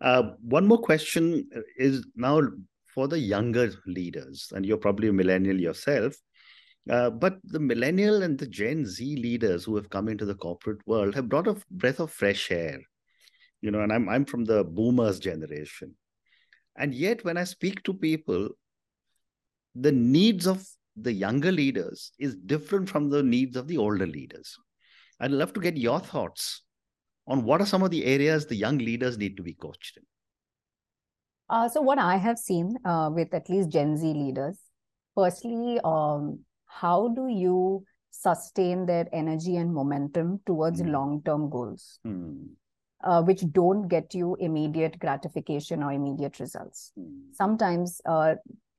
Uh, 0.00 0.30
one 0.42 0.66
more 0.66 0.78
question 0.78 1.48
is 1.76 2.06
now 2.16 2.40
for 2.94 3.08
the 3.08 3.18
younger 3.18 3.70
leaders, 3.86 4.52
and 4.54 4.64
you're 4.64 4.76
probably 4.76 5.08
a 5.08 5.12
millennial 5.12 5.58
yourself. 5.58 6.14
Uh, 6.88 7.10
but 7.10 7.38
the 7.44 7.58
millennial 7.58 8.22
and 8.22 8.38
the 8.38 8.46
Gen 8.46 8.86
Z 8.86 9.16
leaders 9.16 9.64
who 9.64 9.74
have 9.76 9.90
come 9.90 10.08
into 10.08 10.24
the 10.24 10.36
corporate 10.36 10.78
world 10.86 11.14
have 11.14 11.28
brought 11.28 11.48
a 11.48 11.56
breath 11.70 11.98
of 11.98 12.12
fresh 12.12 12.50
air. 12.50 12.78
You 13.60 13.70
know, 13.70 13.80
and 13.80 13.92
I'm 13.92 14.08
I'm 14.08 14.24
from 14.24 14.44
the 14.44 14.62
boomers 14.62 15.18
generation. 15.18 15.96
And 16.76 16.94
yet, 16.94 17.24
when 17.24 17.36
I 17.36 17.44
speak 17.44 17.82
to 17.84 17.94
people, 17.94 18.50
the 19.74 19.92
needs 19.92 20.46
of 20.46 20.64
the 20.96 21.12
younger 21.12 21.50
leaders 21.50 22.12
is 22.18 22.34
different 22.34 22.88
from 22.88 23.10
the 23.10 23.22
needs 23.22 23.56
of 23.56 23.66
the 23.66 23.78
older 23.78 24.06
leaders. 24.06 24.56
I'd 25.20 25.30
love 25.30 25.52
to 25.54 25.60
get 25.60 25.76
your 25.76 26.00
thoughts 26.00 26.62
on 27.26 27.44
what 27.44 27.60
are 27.60 27.66
some 27.66 27.82
of 27.82 27.90
the 27.90 28.04
areas 28.04 28.46
the 28.46 28.54
young 28.54 28.78
leaders 28.78 29.18
need 29.18 29.36
to 29.36 29.42
be 29.42 29.54
coached 29.54 29.96
in. 29.96 30.02
Uh, 31.48 31.68
so, 31.68 31.80
what 31.80 31.98
I 31.98 32.16
have 32.16 32.38
seen 32.38 32.76
uh, 32.84 33.10
with 33.12 33.32
at 33.34 33.48
least 33.48 33.70
Gen 33.70 33.96
Z 33.96 34.06
leaders, 34.06 34.58
firstly, 35.14 35.80
um, 35.84 36.40
how 36.80 37.08
do 37.08 37.28
you 37.28 37.84
sustain 38.10 38.86
their 38.86 39.06
energy 39.12 39.56
and 39.56 39.72
momentum 39.72 40.40
towards 40.46 40.80
mm. 40.82 40.90
long 40.90 41.22
term 41.24 41.50
goals? 41.50 41.98
Mm 42.06 42.48
uh, 43.06 43.22
which 43.22 43.42
don't 43.52 43.88
get 43.88 44.14
you 44.14 44.36
immediate 44.40 44.98
gratification 44.98 45.82
or 45.82 45.92
immediate 45.92 46.40
results. 46.40 46.92
Mm. 46.98 47.34
Sometimes, 47.34 48.00
uh, 48.04 48.34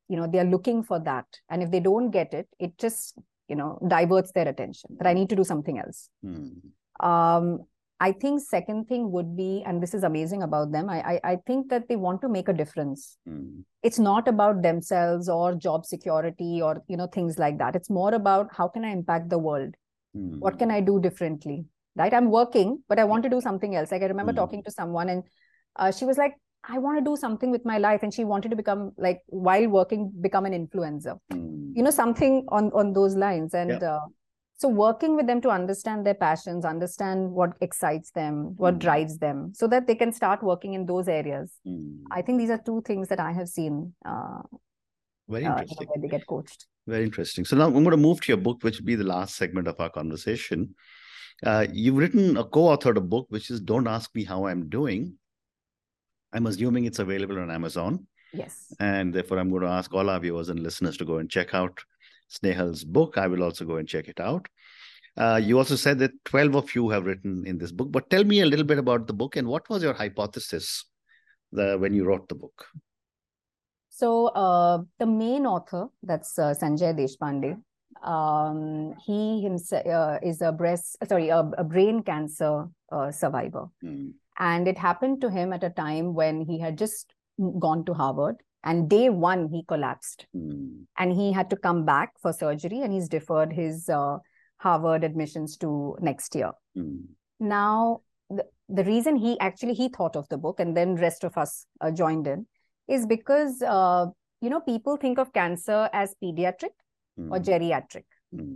you 0.08 0.18
know, 0.18 0.28
they 0.28 0.40
are 0.40 0.46
looking 0.46 0.84
for 0.84 1.00
that, 1.00 1.26
and 1.50 1.62
if 1.62 1.72
they 1.72 1.80
don't 1.80 2.12
get 2.12 2.34
it, 2.34 2.48
it 2.60 2.78
just 2.78 3.18
you 3.48 3.56
know 3.56 3.80
diverts 3.88 4.32
their 4.32 4.48
attention. 4.48 4.98
That 4.98 5.08
I 5.08 5.14
need 5.14 5.30
to 5.30 5.36
do 5.36 5.44
something 5.44 5.80
else. 5.80 6.10
Mm. 6.26 6.62
Um, 7.00 7.60
I 8.00 8.12
think 8.12 8.42
second 8.42 8.86
thing 8.88 9.12
would 9.12 9.36
be, 9.36 9.64
and 9.66 9.82
this 9.82 9.94
is 9.94 10.04
amazing 10.04 10.44
about 10.44 10.72
them. 10.72 10.90
I 10.90 11.00
I, 11.14 11.20
I 11.32 11.36
think 11.48 11.70
that 11.70 11.88
they 11.88 11.96
want 11.96 12.22
to 12.22 12.30
make 12.30 12.48
a 12.48 12.54
difference. 12.54 13.18
Mm. 13.28 13.64
It's 13.84 14.00
not 14.00 14.28
about 14.28 14.62
themselves 14.62 15.30
or 15.30 15.56
job 15.56 15.86
security 15.86 16.62
or 16.62 16.84
you 16.88 16.98
know 16.98 17.08
things 17.08 17.40
like 17.40 17.58
that. 17.60 17.76
It's 17.76 17.90
more 17.90 18.14
about 18.14 18.50
how 18.56 18.68
can 18.68 18.86
I 18.86 18.92
impact 18.92 19.30
the 19.30 19.40
world. 19.40 19.76
What 20.14 20.54
hmm. 20.54 20.60
can 20.60 20.72
I 20.72 20.82
do 20.82 21.00
differently? 21.00 21.66
right 22.00 22.14
i'm 22.14 22.30
working 22.30 22.78
but 22.88 23.00
i 23.00 23.04
want 23.04 23.24
to 23.24 23.30
do 23.30 23.42
something 23.42 23.76
else 23.76 23.92
like 23.92 24.04
i 24.04 24.06
remember 24.06 24.32
mm. 24.32 24.36
talking 24.36 24.64
to 24.64 24.70
someone 24.70 25.10
and 25.10 25.24
uh, 25.78 25.92
she 25.92 26.06
was 26.06 26.16
like 26.16 26.36
I 26.70 26.80
want 26.80 26.98
to 26.98 27.04
do 27.04 27.16
something 27.16 27.50
with 27.50 27.64
my 27.66 27.78
life. 27.78 28.04
And 28.04 28.14
she 28.14 28.26
wanted 28.26 28.50
to 28.50 28.56
become 28.56 28.92
like 28.98 29.22
while 29.28 29.68
working, 29.68 30.12
become 30.22 30.46
an 30.46 30.54
influencer. 30.54 31.18
Mm. 31.32 31.72
You 31.76 31.84
know, 31.84 31.92
something 31.92 32.46
on 32.50 32.72
on 32.74 32.94
those 32.94 33.16
lines. 33.16 33.54
And 33.54 33.70
yeah. 33.70 33.94
uh, 33.94 34.00
so 34.58 34.67
working 34.67 35.15
with 35.15 35.28
them 35.28 35.39
to 35.41 35.50
understand 35.50 36.04
their 36.04 36.15
passions, 36.15 36.65
understand 36.65 37.32
what 37.32 37.54
excites 37.62 38.10
them, 38.10 38.56
what 38.58 38.76
mm. 38.76 38.80
drives 38.80 39.20
them, 39.20 39.54
so 39.54 39.67
that 39.67 39.86
they 39.86 39.93
can 39.93 40.12
start 40.12 40.41
working 40.41 40.74
in 40.74 40.88
those 40.88 41.08
areas. 41.08 41.54
Mm. 41.65 42.02
I 42.10 42.24
think 42.24 42.39
these 42.39 42.50
are 42.50 42.58
two 42.58 42.82
things 42.82 43.08
that 43.10 43.20
I 43.20 43.32
have 43.32 43.48
seen. 43.48 43.93
Uh, 44.04 44.41
Very 45.30 45.46
interesting. 45.46 45.88
Uh, 45.88 45.91
where 45.91 46.02
they 46.02 46.08
get 46.08 46.26
coached. 46.26 46.65
Very 46.88 47.04
interesting. 47.04 47.46
So 47.46 47.56
now 47.56 47.65
I'm 47.65 47.74
going 47.74 47.91
to 47.91 47.98
move 47.98 48.20
to 48.22 48.30
your 48.30 48.38
book, 48.38 48.63
which 48.63 48.80
will 48.80 48.86
be 48.88 48.96
the 48.96 49.04
last 49.04 49.36
segment 49.36 49.67
of 49.67 49.80
our 49.80 49.91
conversation. 49.91 50.74
Uh, 51.46 51.67
you've 51.72 51.98
written 51.98 52.36
a 52.36 52.43
co-authored 52.43 52.98
a 52.98 53.02
book, 53.02 53.28
which 53.30 53.52
is 53.52 53.60
"Don't 53.62 53.88
Ask 53.88 54.10
Me 54.15 54.24
How 54.24 54.48
I'm 54.48 54.70
Doing." 54.70 55.20
I'm 56.34 56.48
assuming 56.48 56.86
it's 56.86 57.00
available 57.00 57.38
on 57.39 57.52
Amazon. 57.52 58.08
Yes. 58.34 58.74
And 58.80 59.13
therefore, 59.13 59.38
I'm 59.38 59.52
going 59.52 59.62
to 59.62 59.70
ask 59.70 59.93
all 59.93 60.10
our 60.10 60.20
viewers 60.20 60.50
and 60.50 60.60
listeners 60.60 60.98
to 60.98 61.06
go 61.06 61.20
and 61.20 61.30
check 61.30 61.54
out 61.54 61.80
Snehal's 62.28 62.84
book. 62.84 63.18
I 63.18 63.28
will 63.28 63.44
also 63.44 63.66
go 63.66 63.78
and 63.78 63.88
check 63.88 64.08
it 64.08 64.20
out. 64.20 64.48
Uh, 65.18 65.40
you 65.44 65.58
also 65.58 65.76
said 65.76 65.98
that 66.00 66.12
12 66.26 66.56
of 66.56 66.76
you 66.76 66.90
have 66.90 67.06
written 67.06 67.44
in 67.48 67.58
this 67.58 67.72
book, 67.72 67.92
but 67.92 68.10
tell 68.10 68.24
me 68.24 68.42
a 68.42 68.46
little 68.46 68.66
bit 68.66 68.78
about 68.78 69.08
the 69.08 69.13
book 69.13 69.36
and 69.36 69.48
what 69.48 69.68
was 69.68 69.82
your 69.82 69.94
hypothesis 69.94 70.86
the, 71.52 71.76
when 71.80 71.94
you 71.94 72.06
wrote 72.06 72.30
the 72.30 72.36
book? 72.36 72.68
So, 73.90 74.28
uh, 74.28 74.84
the 75.00 75.08
main 75.08 75.48
author, 75.48 75.88
that's 76.04 76.38
uh, 76.38 76.54
Sanjay 76.54 76.94
Deshpande, 76.94 77.58
um, 78.04 78.94
he 79.04 79.42
himself 79.42 79.88
uh, 79.88 80.20
is 80.22 80.42
a 80.42 80.52
breast, 80.52 80.98
sorry, 81.08 81.30
a, 81.30 81.40
a 81.58 81.63
brain 81.63 82.04
cancer 82.04 82.66
uh, 82.92 83.10
survivor. 83.10 83.66
Mm. 83.84 84.13
And 84.38 84.68
it 84.68 84.78
happened 84.78 85.22
to 85.22 85.32
him 85.32 85.52
at 85.52 85.63
a 85.63 85.72
time 85.72 86.13
when 86.13 86.42
he 86.42 86.60
had 86.60 86.78
just 86.78 87.12
gone 87.60 87.86
to 87.86 87.94
Harvard 87.96 88.36
and 88.67 88.89
day 88.89 89.10
one 89.10 89.47
he 89.47 89.63
collapsed 89.67 90.27
mm. 90.36 90.86
and 90.99 91.13
he 91.13 91.32
had 91.32 91.49
to 91.49 91.56
come 91.56 91.86
back 91.86 92.12
for 92.21 92.34
surgery 92.34 92.82
and 92.82 92.93
he's 92.93 93.08
deferred 93.08 93.53
his 93.53 93.89
uh, 93.89 94.17
harvard 94.58 95.03
admissions 95.03 95.56
to 95.58 95.95
next 96.01 96.36
year 96.36 96.51
mm. 96.77 96.99
now 97.39 98.01
the, 98.30 98.45
the 98.67 98.84
reason 98.84 99.15
he 99.15 99.39
actually 99.39 99.73
he 99.73 99.89
thought 99.89 100.15
of 100.15 100.27
the 100.30 100.38
book 100.38 100.60
and 100.60 100.75
then 100.75 100.95
rest 100.95 101.23
of 101.23 101.38
us 101.38 101.65
uh, 101.82 101.89
joined 101.89 102.27
in 102.27 102.45
is 102.88 103.06
because 103.06 103.62
uh, 103.62 104.06
you 104.41 104.49
know 104.49 104.60
people 104.60 104.97
think 104.97 105.17
of 105.17 105.34
cancer 105.34 105.89
as 105.93 106.15
pediatric 106.23 106.75
mm. 107.19 107.32
or 107.32 107.39
geriatric 107.39 108.06
hmm. 108.32 108.56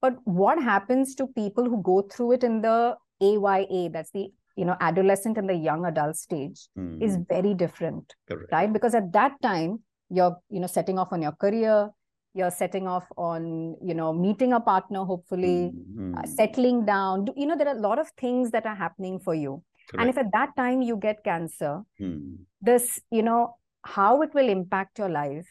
but 0.00 0.16
what 0.24 0.62
happens 0.62 1.14
to 1.14 1.28
people 1.28 1.64
who 1.64 1.82
go 1.82 2.02
through 2.02 2.32
it 2.32 2.44
in 2.44 2.60
the 2.60 2.96
AYA 3.20 3.90
that's 3.90 4.10
the 4.10 4.28
you 4.58 4.64
know 4.64 4.76
adolescent 4.80 5.38
and 5.38 5.48
the 5.48 5.54
young 5.54 5.84
adult 5.90 6.16
stage 6.16 6.68
mm. 6.76 7.02
is 7.02 7.16
very 7.28 7.54
different 7.54 8.14
Correct. 8.28 8.50
right 8.52 8.72
because 8.72 8.94
at 8.94 9.12
that 9.12 9.40
time 9.40 9.78
you're 10.10 10.36
you 10.50 10.60
know 10.60 10.66
setting 10.66 10.98
off 10.98 11.12
on 11.12 11.22
your 11.22 11.32
career 11.32 11.90
you're 12.34 12.50
setting 12.50 12.88
off 12.94 13.06
on 13.16 13.76
you 13.90 13.94
know 13.94 14.12
meeting 14.12 14.52
a 14.52 14.60
partner 14.60 15.04
hopefully 15.04 15.70
mm. 15.72 16.18
uh, 16.18 16.26
settling 16.26 16.84
down 16.84 17.26
you 17.36 17.46
know 17.46 17.56
there 17.56 17.68
are 17.68 17.76
a 17.76 17.86
lot 17.88 17.98
of 17.98 18.10
things 18.24 18.50
that 18.50 18.66
are 18.66 18.74
happening 18.74 19.18
for 19.18 19.34
you 19.34 19.62
Correct. 19.90 20.00
and 20.00 20.10
if 20.10 20.18
at 20.18 20.32
that 20.32 20.56
time 20.56 20.82
you 20.82 20.96
get 20.96 21.22
cancer 21.22 21.82
mm. 22.00 22.36
this 22.60 23.00
you 23.10 23.22
know 23.22 23.54
how 23.84 24.22
it 24.22 24.34
will 24.34 24.48
impact 24.48 24.98
your 24.98 25.08
life 25.08 25.46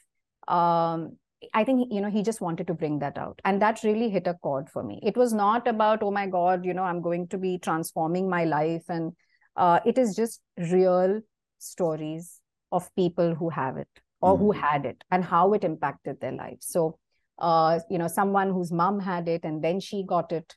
um 0.48 1.18
I 1.54 1.64
think 1.64 1.92
you 1.92 2.02
know 2.02 2.10
he 2.10 2.24
just 2.24 2.42
wanted 2.42 2.68
to 2.68 2.74
bring 2.74 3.00
that 3.00 3.18
out, 3.18 3.40
and 3.46 3.62
that 3.62 3.84
really 3.84 4.10
hit 4.10 4.28
a 4.28 4.34
chord 4.36 4.70
for 4.70 4.84
me. 4.84 5.00
It 5.04 5.18
was 5.18 5.34
not 5.34 5.68
about 5.68 6.04
oh 6.04 6.12
my 6.12 6.28
god, 6.28 6.66
you 6.66 6.74
know 6.74 6.84
I'm 6.84 7.02
going 7.02 7.28
to 7.30 7.38
be 7.38 7.58
transforming 7.58 8.30
my 8.30 8.46
life, 8.46 8.84
and 8.90 9.14
uh, 9.56 9.80
it 9.86 9.98
is 9.98 10.16
just 10.16 10.42
real 10.58 11.22
stories 11.60 12.40
of 12.72 12.94
people 12.96 13.36
who 13.36 13.50
have 13.50 13.78
it 13.78 13.88
or 14.22 14.36
mm. 14.36 14.40
who 14.40 14.52
had 14.52 14.86
it 14.86 15.04
and 15.12 15.24
how 15.24 15.54
it 15.54 15.64
impacted 15.64 16.20
their 16.20 16.32
lives. 16.32 16.68
So, 16.68 16.98
uh, 17.40 17.80
you 17.90 17.98
know, 17.98 18.08
someone 18.08 18.52
whose 18.52 18.72
mom 18.72 19.00
had 19.00 19.28
it 19.28 19.44
and 19.44 19.64
then 19.64 19.80
she 19.80 20.04
got 20.06 20.32
it. 20.32 20.56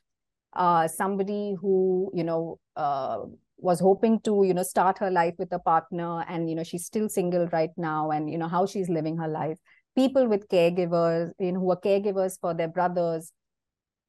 Uh, 0.53 0.87
somebody 0.87 1.55
who 1.61 2.11
you 2.13 2.25
know 2.25 2.59
uh, 2.75 3.19
was 3.61 3.79
hoping 3.79 4.19
to 4.19 4.43
you 4.43 4.53
know 4.53 4.63
start 4.63 4.97
her 4.97 5.09
life 5.09 5.35
with 5.37 5.53
a 5.53 5.59
partner 5.59 6.25
and 6.27 6.49
you 6.49 6.55
know 6.55 6.63
she's 6.63 6.85
still 6.85 7.07
single 7.07 7.47
right 7.53 7.69
now 7.77 8.11
and 8.11 8.29
you 8.29 8.37
know 8.37 8.47
how 8.47 8.65
she's 8.65 8.89
living 8.89 9.15
her 9.17 9.27
life 9.27 9.57
people 9.95 10.27
with 10.27 10.47
caregivers, 10.49 11.31
you 11.39 11.51
know, 11.51 11.59
who 11.59 11.71
are 11.71 11.79
caregivers 11.79 12.37
for 12.39 12.53
their 12.53 12.67
brothers 12.67 13.31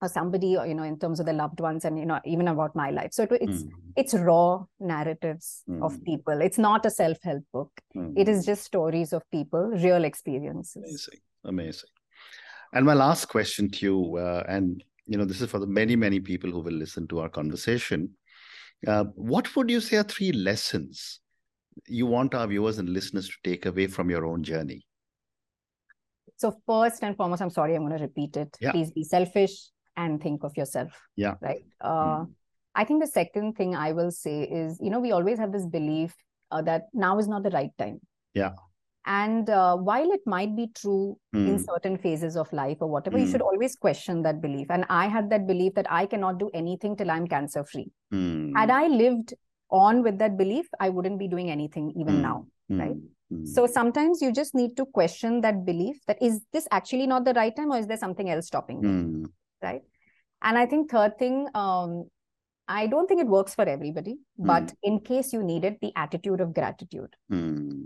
or 0.01 0.09
somebody, 0.09 0.57
or, 0.57 0.66
you 0.66 0.75
know, 0.75 0.83
in 0.83 0.99
terms 0.99 1.21
of 1.21 1.27
their 1.27 1.35
loved 1.35 1.61
ones 1.61 1.85
and, 1.85 1.99
you 1.99 2.05
know, 2.05 2.18
even 2.25 2.49
about 2.49 2.75
my 2.75 2.90
life. 2.90 3.12
So 3.12 3.23
it, 3.23 3.38
it's, 3.40 3.62
mm. 3.62 3.71
it's 3.97 4.14
raw 4.14 4.64
narratives 4.81 5.62
mm. 5.68 5.81
of 5.81 6.03
people. 6.05 6.40
It's 6.40 6.59
not 6.59 6.85
a 6.85 6.90
self-help 6.90 7.45
book. 7.53 7.71
Mm. 7.97 8.14
It 8.16 8.29
is 8.29 8.45
just 8.45 8.64
stories 8.64 9.12
of 9.12 9.23
people, 9.31 9.71
real 9.71 10.05
experiences. 10.05 10.83
Amazing. 10.83 11.21
Amazing. 11.45 11.90
And 12.73 12.85
my 12.85 12.95
last 12.95 13.27
question 13.27 13.71
to 13.71 13.87
you, 13.87 14.16
uh, 14.16 14.45
and, 14.49 14.83
you 15.07 15.18
know, 15.18 15.25
this 15.25 15.40
is 15.40 15.51
for 15.51 15.61
the 15.61 15.66
many, 15.66 15.95
many 15.95 16.18
people 16.18 16.51
who 16.51 16.61
will 16.61 16.73
listen 16.73 17.07
to 17.09 17.21
our 17.21 17.29
conversation. 17.29 18.11
Uh, 18.87 19.05
what 19.14 19.55
would 19.55 19.71
you 19.71 19.81
say 19.81 19.99
are 19.99 20.03
three 20.03 20.33
lessons 20.33 21.21
you 21.87 22.07
want 22.07 22.35
our 22.35 22.47
viewers 22.49 22.79
and 22.79 22.88
listeners 22.88 23.29
to 23.29 23.35
take 23.45 23.66
away 23.66 23.87
from 23.87 24.11
your 24.11 24.27
own 24.27 24.42
journey? 24.42 24.85
So 26.37 26.56
first 26.66 27.02
and 27.02 27.16
foremost, 27.16 27.42
I'm 27.42 27.50
sorry, 27.50 27.74
I'm 27.74 27.87
going 27.87 27.96
to 27.96 28.02
repeat 28.02 28.37
it. 28.37 28.56
Yeah. 28.61 28.72
Please 28.72 28.90
be 28.90 29.04
selfish 29.04 29.70
and 29.96 30.20
think 30.20 30.44
of 30.44 30.56
yourself. 30.56 30.90
Yeah. 31.16 31.35
Right. 31.40 31.64
Uh, 31.80 32.20
mm. 32.20 32.30
I 32.74 32.85
think 32.85 33.02
the 33.02 33.06
second 33.06 33.54
thing 33.54 33.76
I 33.76 33.92
will 33.92 34.11
say 34.11 34.42
is, 34.42 34.78
you 34.80 34.90
know, 34.90 35.00
we 35.00 35.12
always 35.12 35.38
have 35.38 35.52
this 35.52 35.66
belief 35.66 36.14
uh, 36.50 36.62
that 36.62 36.85
now 36.94 37.18
is 37.18 37.28
not 37.28 37.42
the 37.42 37.50
right 37.50 37.70
time. 37.78 38.00
Yeah. 38.35 38.52
And 39.04 39.50
uh, 39.50 39.76
while 39.76 40.11
it 40.12 40.20
might 40.26 40.56
be 40.56 40.68
true 40.74 41.18
mm. 41.35 41.48
in 41.48 41.58
certain 41.58 41.98
phases 41.98 42.37
of 42.37 42.52
life 42.52 42.78
or 42.80 42.88
whatever, 42.88 43.18
mm. 43.18 43.22
you 43.22 43.30
should 43.30 43.42
always 43.42 43.76
question 43.76 44.22
that 44.22 44.40
belief. 44.40 44.68
And 44.70 44.85
I 44.88 45.08
had 45.08 45.28
that 45.30 45.46
belief 45.46 45.74
that 45.74 45.87
I 45.90 46.06
cannot 46.06 46.38
do 46.38 46.50
anything 46.54 46.96
till 46.96 47.11
I'm 47.11 47.26
cancer 47.26 47.64
free. 47.64 47.90
Mm. 48.12 48.52
Had 48.56 48.70
I 48.70 48.87
lived 48.87 49.35
on 49.70 50.02
with 50.02 50.18
that 50.18 50.38
belief, 50.38 50.66
I 50.78 50.88
wouldn't 50.88 51.18
be 51.18 51.28
doing 51.28 51.50
anything 51.50 51.92
even 51.96 52.18
mm. 52.18 52.22
now. 52.22 52.46
Right. 52.70 52.96
Mm. 53.33 53.49
So 53.49 53.66
hmm. 53.66 53.73
sometimes 53.73 54.21
you 54.21 54.33
just 54.33 54.55
need 54.55 54.77
to 54.77 54.87
question 54.87 55.40
that 55.40 55.64
belief 55.64 55.97
that 56.07 56.21
is 56.21 56.40
this 56.53 56.68
actually 56.71 57.07
not 57.07 57.25
the 57.25 57.35
right 57.35 57.55
time 57.55 57.73
or 57.73 57.79
is 57.79 57.87
there 57.87 57.97
something 57.97 58.31
else 58.31 58.47
stopping 58.47 58.81
me? 58.81 58.88
Mm. 58.88 59.27
Right. 59.62 59.83
And 60.42 60.59
I 60.59 60.66
think 60.66 60.90
third 60.90 61.18
thing, 61.18 61.47
um, 61.55 62.09
I 62.68 62.87
don't 62.87 63.07
think 63.07 63.21
it 63.21 63.27
works 63.27 63.55
for 63.55 63.68
everybody, 63.68 64.18
mm. 64.40 64.47
but 64.47 64.73
in 64.83 65.01
case 65.01 65.33
you 65.33 65.42
need 65.42 65.64
it, 65.64 65.79
the 65.81 65.92
attitude 65.97 66.40
of 66.40 66.55
gratitude. 66.55 67.14
Hmm. 67.29 67.85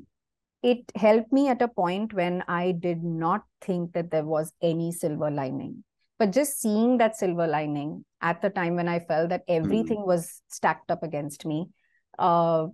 It 0.63 0.91
helped 0.97 1.33
me 1.33 1.49
at 1.49 1.63
a 1.63 1.69
point 1.69 2.13
when 2.13 2.43
I 2.49 2.73
did 2.73 3.03
not 3.05 3.43
think 3.61 3.93
that 3.93 4.11
there 4.11 4.25
was 4.25 4.53
any 4.63 4.91
silver 4.91 5.31
lining. 5.31 5.85
But 6.19 6.33
just 6.33 6.61
seeing 6.61 6.97
that 6.99 7.17
silver 7.17 7.47
lining 7.47 8.05
at 8.23 8.41
the 8.41 8.49
time 8.49 8.75
when 8.75 8.89
I 8.89 9.01
felt 9.01 9.29
that 9.29 9.43
hmm. 9.47 9.55
everything 9.55 10.05
was 10.07 10.43
stacked 10.49 10.91
up 10.91 11.03
against 11.03 11.45
me, 11.45 11.69
uh, 12.19 12.67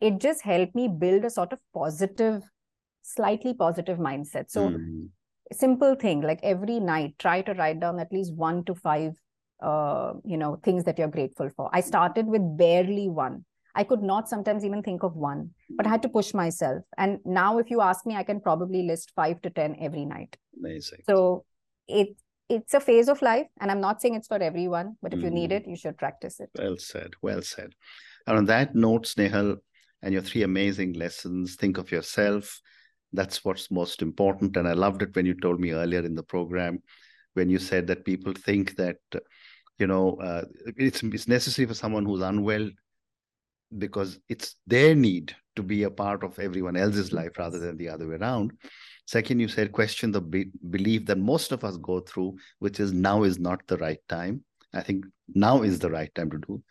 it 0.00 0.18
just 0.18 0.42
helped 0.42 0.74
me 0.74 0.88
build 0.88 1.24
a 1.24 1.30
sort 1.30 1.52
of 1.52 1.58
positive 1.74 2.42
slightly 3.02 3.54
positive 3.54 3.98
mindset. 3.98 4.50
So 4.50 4.68
mm. 4.68 5.08
simple 5.52 5.94
thing 5.94 6.20
like 6.20 6.40
every 6.42 6.80
night 6.80 7.14
try 7.18 7.42
to 7.42 7.54
write 7.54 7.80
down 7.80 7.98
at 7.98 8.12
least 8.12 8.34
one 8.34 8.64
to 8.64 8.74
five 8.74 9.12
uh, 9.62 10.14
you 10.24 10.36
know 10.36 10.58
things 10.64 10.84
that 10.84 10.98
you're 10.98 11.08
grateful 11.08 11.50
for. 11.56 11.70
I 11.72 11.80
started 11.80 12.26
with 12.26 12.42
barely 12.56 13.08
one. 13.08 13.44
I 13.74 13.84
could 13.84 14.02
not 14.02 14.28
sometimes 14.28 14.64
even 14.64 14.82
think 14.82 15.04
of 15.04 15.14
one 15.14 15.50
but 15.76 15.86
i 15.86 15.88
had 15.88 16.02
to 16.02 16.08
push 16.08 16.34
myself. 16.34 16.82
And 16.98 17.18
now 17.24 17.58
if 17.58 17.70
you 17.70 17.80
ask 17.80 18.06
me 18.06 18.16
i 18.16 18.22
can 18.22 18.40
probably 18.40 18.82
list 18.82 19.12
five 19.14 19.40
to 19.42 19.50
ten 19.50 19.76
every 19.80 20.04
night. 20.04 20.36
Amazing. 20.58 21.00
So 21.06 21.44
it 21.86 22.16
it's 22.48 22.74
a 22.74 22.80
phase 22.80 23.08
of 23.08 23.22
life 23.22 23.46
and 23.60 23.70
i'm 23.70 23.80
not 23.80 24.02
saying 24.02 24.14
it's 24.16 24.26
for 24.26 24.42
everyone 24.42 24.96
but 25.00 25.12
if 25.12 25.20
mm. 25.20 25.24
you 25.24 25.30
need 25.30 25.50
hmm. 25.50 25.58
it 25.58 25.68
you 25.68 25.76
should 25.76 25.96
practice 25.96 26.40
it. 26.40 26.50
Well 26.58 26.78
said 26.78 27.10
well 27.22 27.42
said. 27.42 27.74
And 28.26 28.38
on 28.38 28.44
that 28.46 28.74
note 28.74 29.06
snehal 29.06 29.58
and 30.02 30.12
your 30.12 30.22
three 30.22 30.42
amazing 30.42 30.94
lessons. 30.94 31.56
Think 31.56 31.78
of 31.78 31.90
yourself. 31.90 32.60
That's 33.12 33.44
what's 33.44 33.70
most 33.70 34.02
important. 34.02 34.56
And 34.56 34.68
I 34.68 34.72
loved 34.72 35.02
it 35.02 35.14
when 35.14 35.26
you 35.26 35.34
told 35.34 35.60
me 35.60 35.72
earlier 35.72 36.04
in 36.04 36.14
the 36.14 36.22
program 36.22 36.82
when 37.34 37.50
you 37.50 37.58
said 37.58 37.86
that 37.86 38.04
people 38.04 38.32
think 38.32 38.76
that 38.76 38.96
you 39.78 39.86
know 39.86 40.16
uh, 40.16 40.44
it's 40.76 41.02
it's 41.02 41.28
necessary 41.28 41.66
for 41.66 41.74
someone 41.74 42.04
who's 42.04 42.22
unwell 42.22 42.68
because 43.78 44.18
it's 44.28 44.56
their 44.66 44.94
need 44.94 45.34
to 45.56 45.62
be 45.62 45.84
a 45.84 45.90
part 45.90 46.24
of 46.24 46.38
everyone 46.38 46.76
else's 46.76 47.12
life 47.12 47.38
rather 47.38 47.58
than 47.58 47.76
the 47.76 47.88
other 47.88 48.08
way 48.08 48.16
around. 48.16 48.52
Second, 49.06 49.40
you 49.40 49.48
said 49.48 49.72
question 49.72 50.12
the 50.12 50.20
be- 50.20 50.50
belief 50.70 51.06
that 51.06 51.18
most 51.18 51.52
of 51.52 51.64
us 51.64 51.76
go 51.76 52.00
through, 52.00 52.36
which 52.58 52.80
is 52.80 52.92
now 52.92 53.22
is 53.22 53.38
not 53.38 53.66
the 53.66 53.76
right 53.78 54.00
time. 54.08 54.44
I 54.72 54.82
think 54.82 55.04
now 55.34 55.62
is 55.62 55.78
the 55.78 55.90
right 55.90 56.14
time 56.14 56.30
to 56.30 56.38
do 56.38 56.62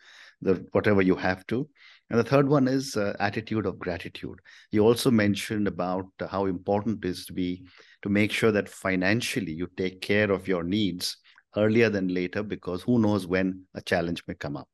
the 0.42 0.66
whatever 0.72 1.02
you 1.02 1.16
have 1.16 1.46
to. 1.48 1.68
And 2.10 2.18
the 2.18 2.24
third 2.24 2.48
one 2.48 2.66
is 2.66 2.96
uh, 2.96 3.14
attitude 3.20 3.66
of 3.66 3.78
gratitude. 3.78 4.40
You 4.72 4.84
also 4.84 5.10
mentioned 5.10 5.68
about 5.68 6.06
how 6.28 6.46
important 6.46 7.04
it 7.04 7.08
is 7.08 7.24
to 7.26 7.32
be 7.32 7.64
to 8.02 8.08
make 8.08 8.32
sure 8.32 8.50
that 8.50 8.68
financially 8.68 9.52
you 9.52 9.68
take 9.76 10.00
care 10.00 10.30
of 10.30 10.48
your 10.48 10.64
needs 10.64 11.16
earlier 11.56 11.88
than 11.88 12.08
later, 12.08 12.42
because 12.42 12.82
who 12.82 12.98
knows 12.98 13.26
when 13.26 13.62
a 13.74 13.80
challenge 13.80 14.24
may 14.26 14.34
come 14.34 14.56
up. 14.56 14.68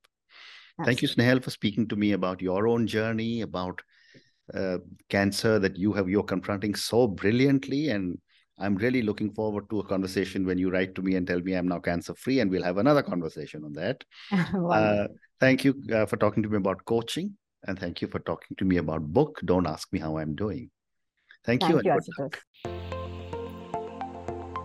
Absolutely. 0.78 0.84
Thank 0.84 1.02
you, 1.02 1.08
Snehal, 1.08 1.42
for 1.42 1.50
speaking 1.50 1.88
to 1.88 1.96
me 1.96 2.12
about 2.12 2.40
your 2.40 2.66
own 2.66 2.86
journey, 2.86 3.42
about 3.42 3.82
uh, 4.54 4.78
cancer 5.08 5.58
that 5.58 5.76
you 5.76 5.92
have 5.92 6.08
you're 6.08 6.22
confronting 6.22 6.74
so 6.74 7.06
brilliantly 7.06 7.88
and 7.88 8.18
i'm 8.58 8.76
really 8.76 9.02
looking 9.02 9.32
forward 9.32 9.68
to 9.70 9.80
a 9.80 9.84
conversation 9.84 10.46
when 10.46 10.58
you 10.58 10.70
write 10.70 10.94
to 10.94 11.02
me 11.02 11.14
and 11.16 11.26
tell 11.26 11.40
me 11.40 11.54
i'm 11.54 11.68
now 11.68 11.78
cancer 11.78 12.14
free 12.14 12.40
and 12.40 12.50
we'll 12.50 12.62
have 12.62 12.78
another 12.78 13.02
conversation 13.02 13.64
on 13.64 13.72
that. 13.72 14.04
Uh, 14.76 15.06
thank 15.38 15.64
you 15.64 15.74
uh, 15.94 16.06
for 16.06 16.16
talking 16.16 16.42
to 16.42 16.48
me 16.48 16.56
about 16.56 16.84
coaching 16.86 17.36
and 17.66 17.78
thank 17.78 18.02
you 18.02 18.08
for 18.08 18.18
talking 18.20 18.56
to 18.56 18.64
me 18.64 18.78
about 18.78 19.02
book. 19.12 19.40
Don't 19.44 19.66
ask 19.66 19.92
me 19.92 19.98
how 19.98 20.18
i'm 20.18 20.34
doing. 20.34 20.70
Thank, 21.44 21.62
thank 21.62 21.84
you, 21.84 21.92
you 21.92 22.30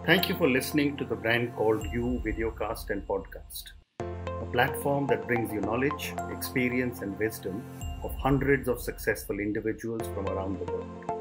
thank 0.05 0.29
you 0.29 0.35
for 0.35 0.49
listening 0.49 0.97
to 0.97 1.05
the 1.05 1.15
brand 1.15 1.55
called 1.55 1.85
you 1.93 2.21
videocast 2.25 2.89
and 2.89 3.07
podcast 3.07 3.73
a 4.41 4.45
platform 4.51 5.05
that 5.07 5.27
brings 5.27 5.53
you 5.53 5.61
knowledge 5.61 6.13
experience 6.31 7.01
and 7.01 7.17
wisdom 7.19 7.63
of 8.03 8.13
hundreds 8.15 8.67
of 8.67 8.81
successful 8.81 9.39
individuals 9.39 10.07
from 10.15 10.27
around 10.27 10.59
the 10.59 10.71
world. 10.71 11.20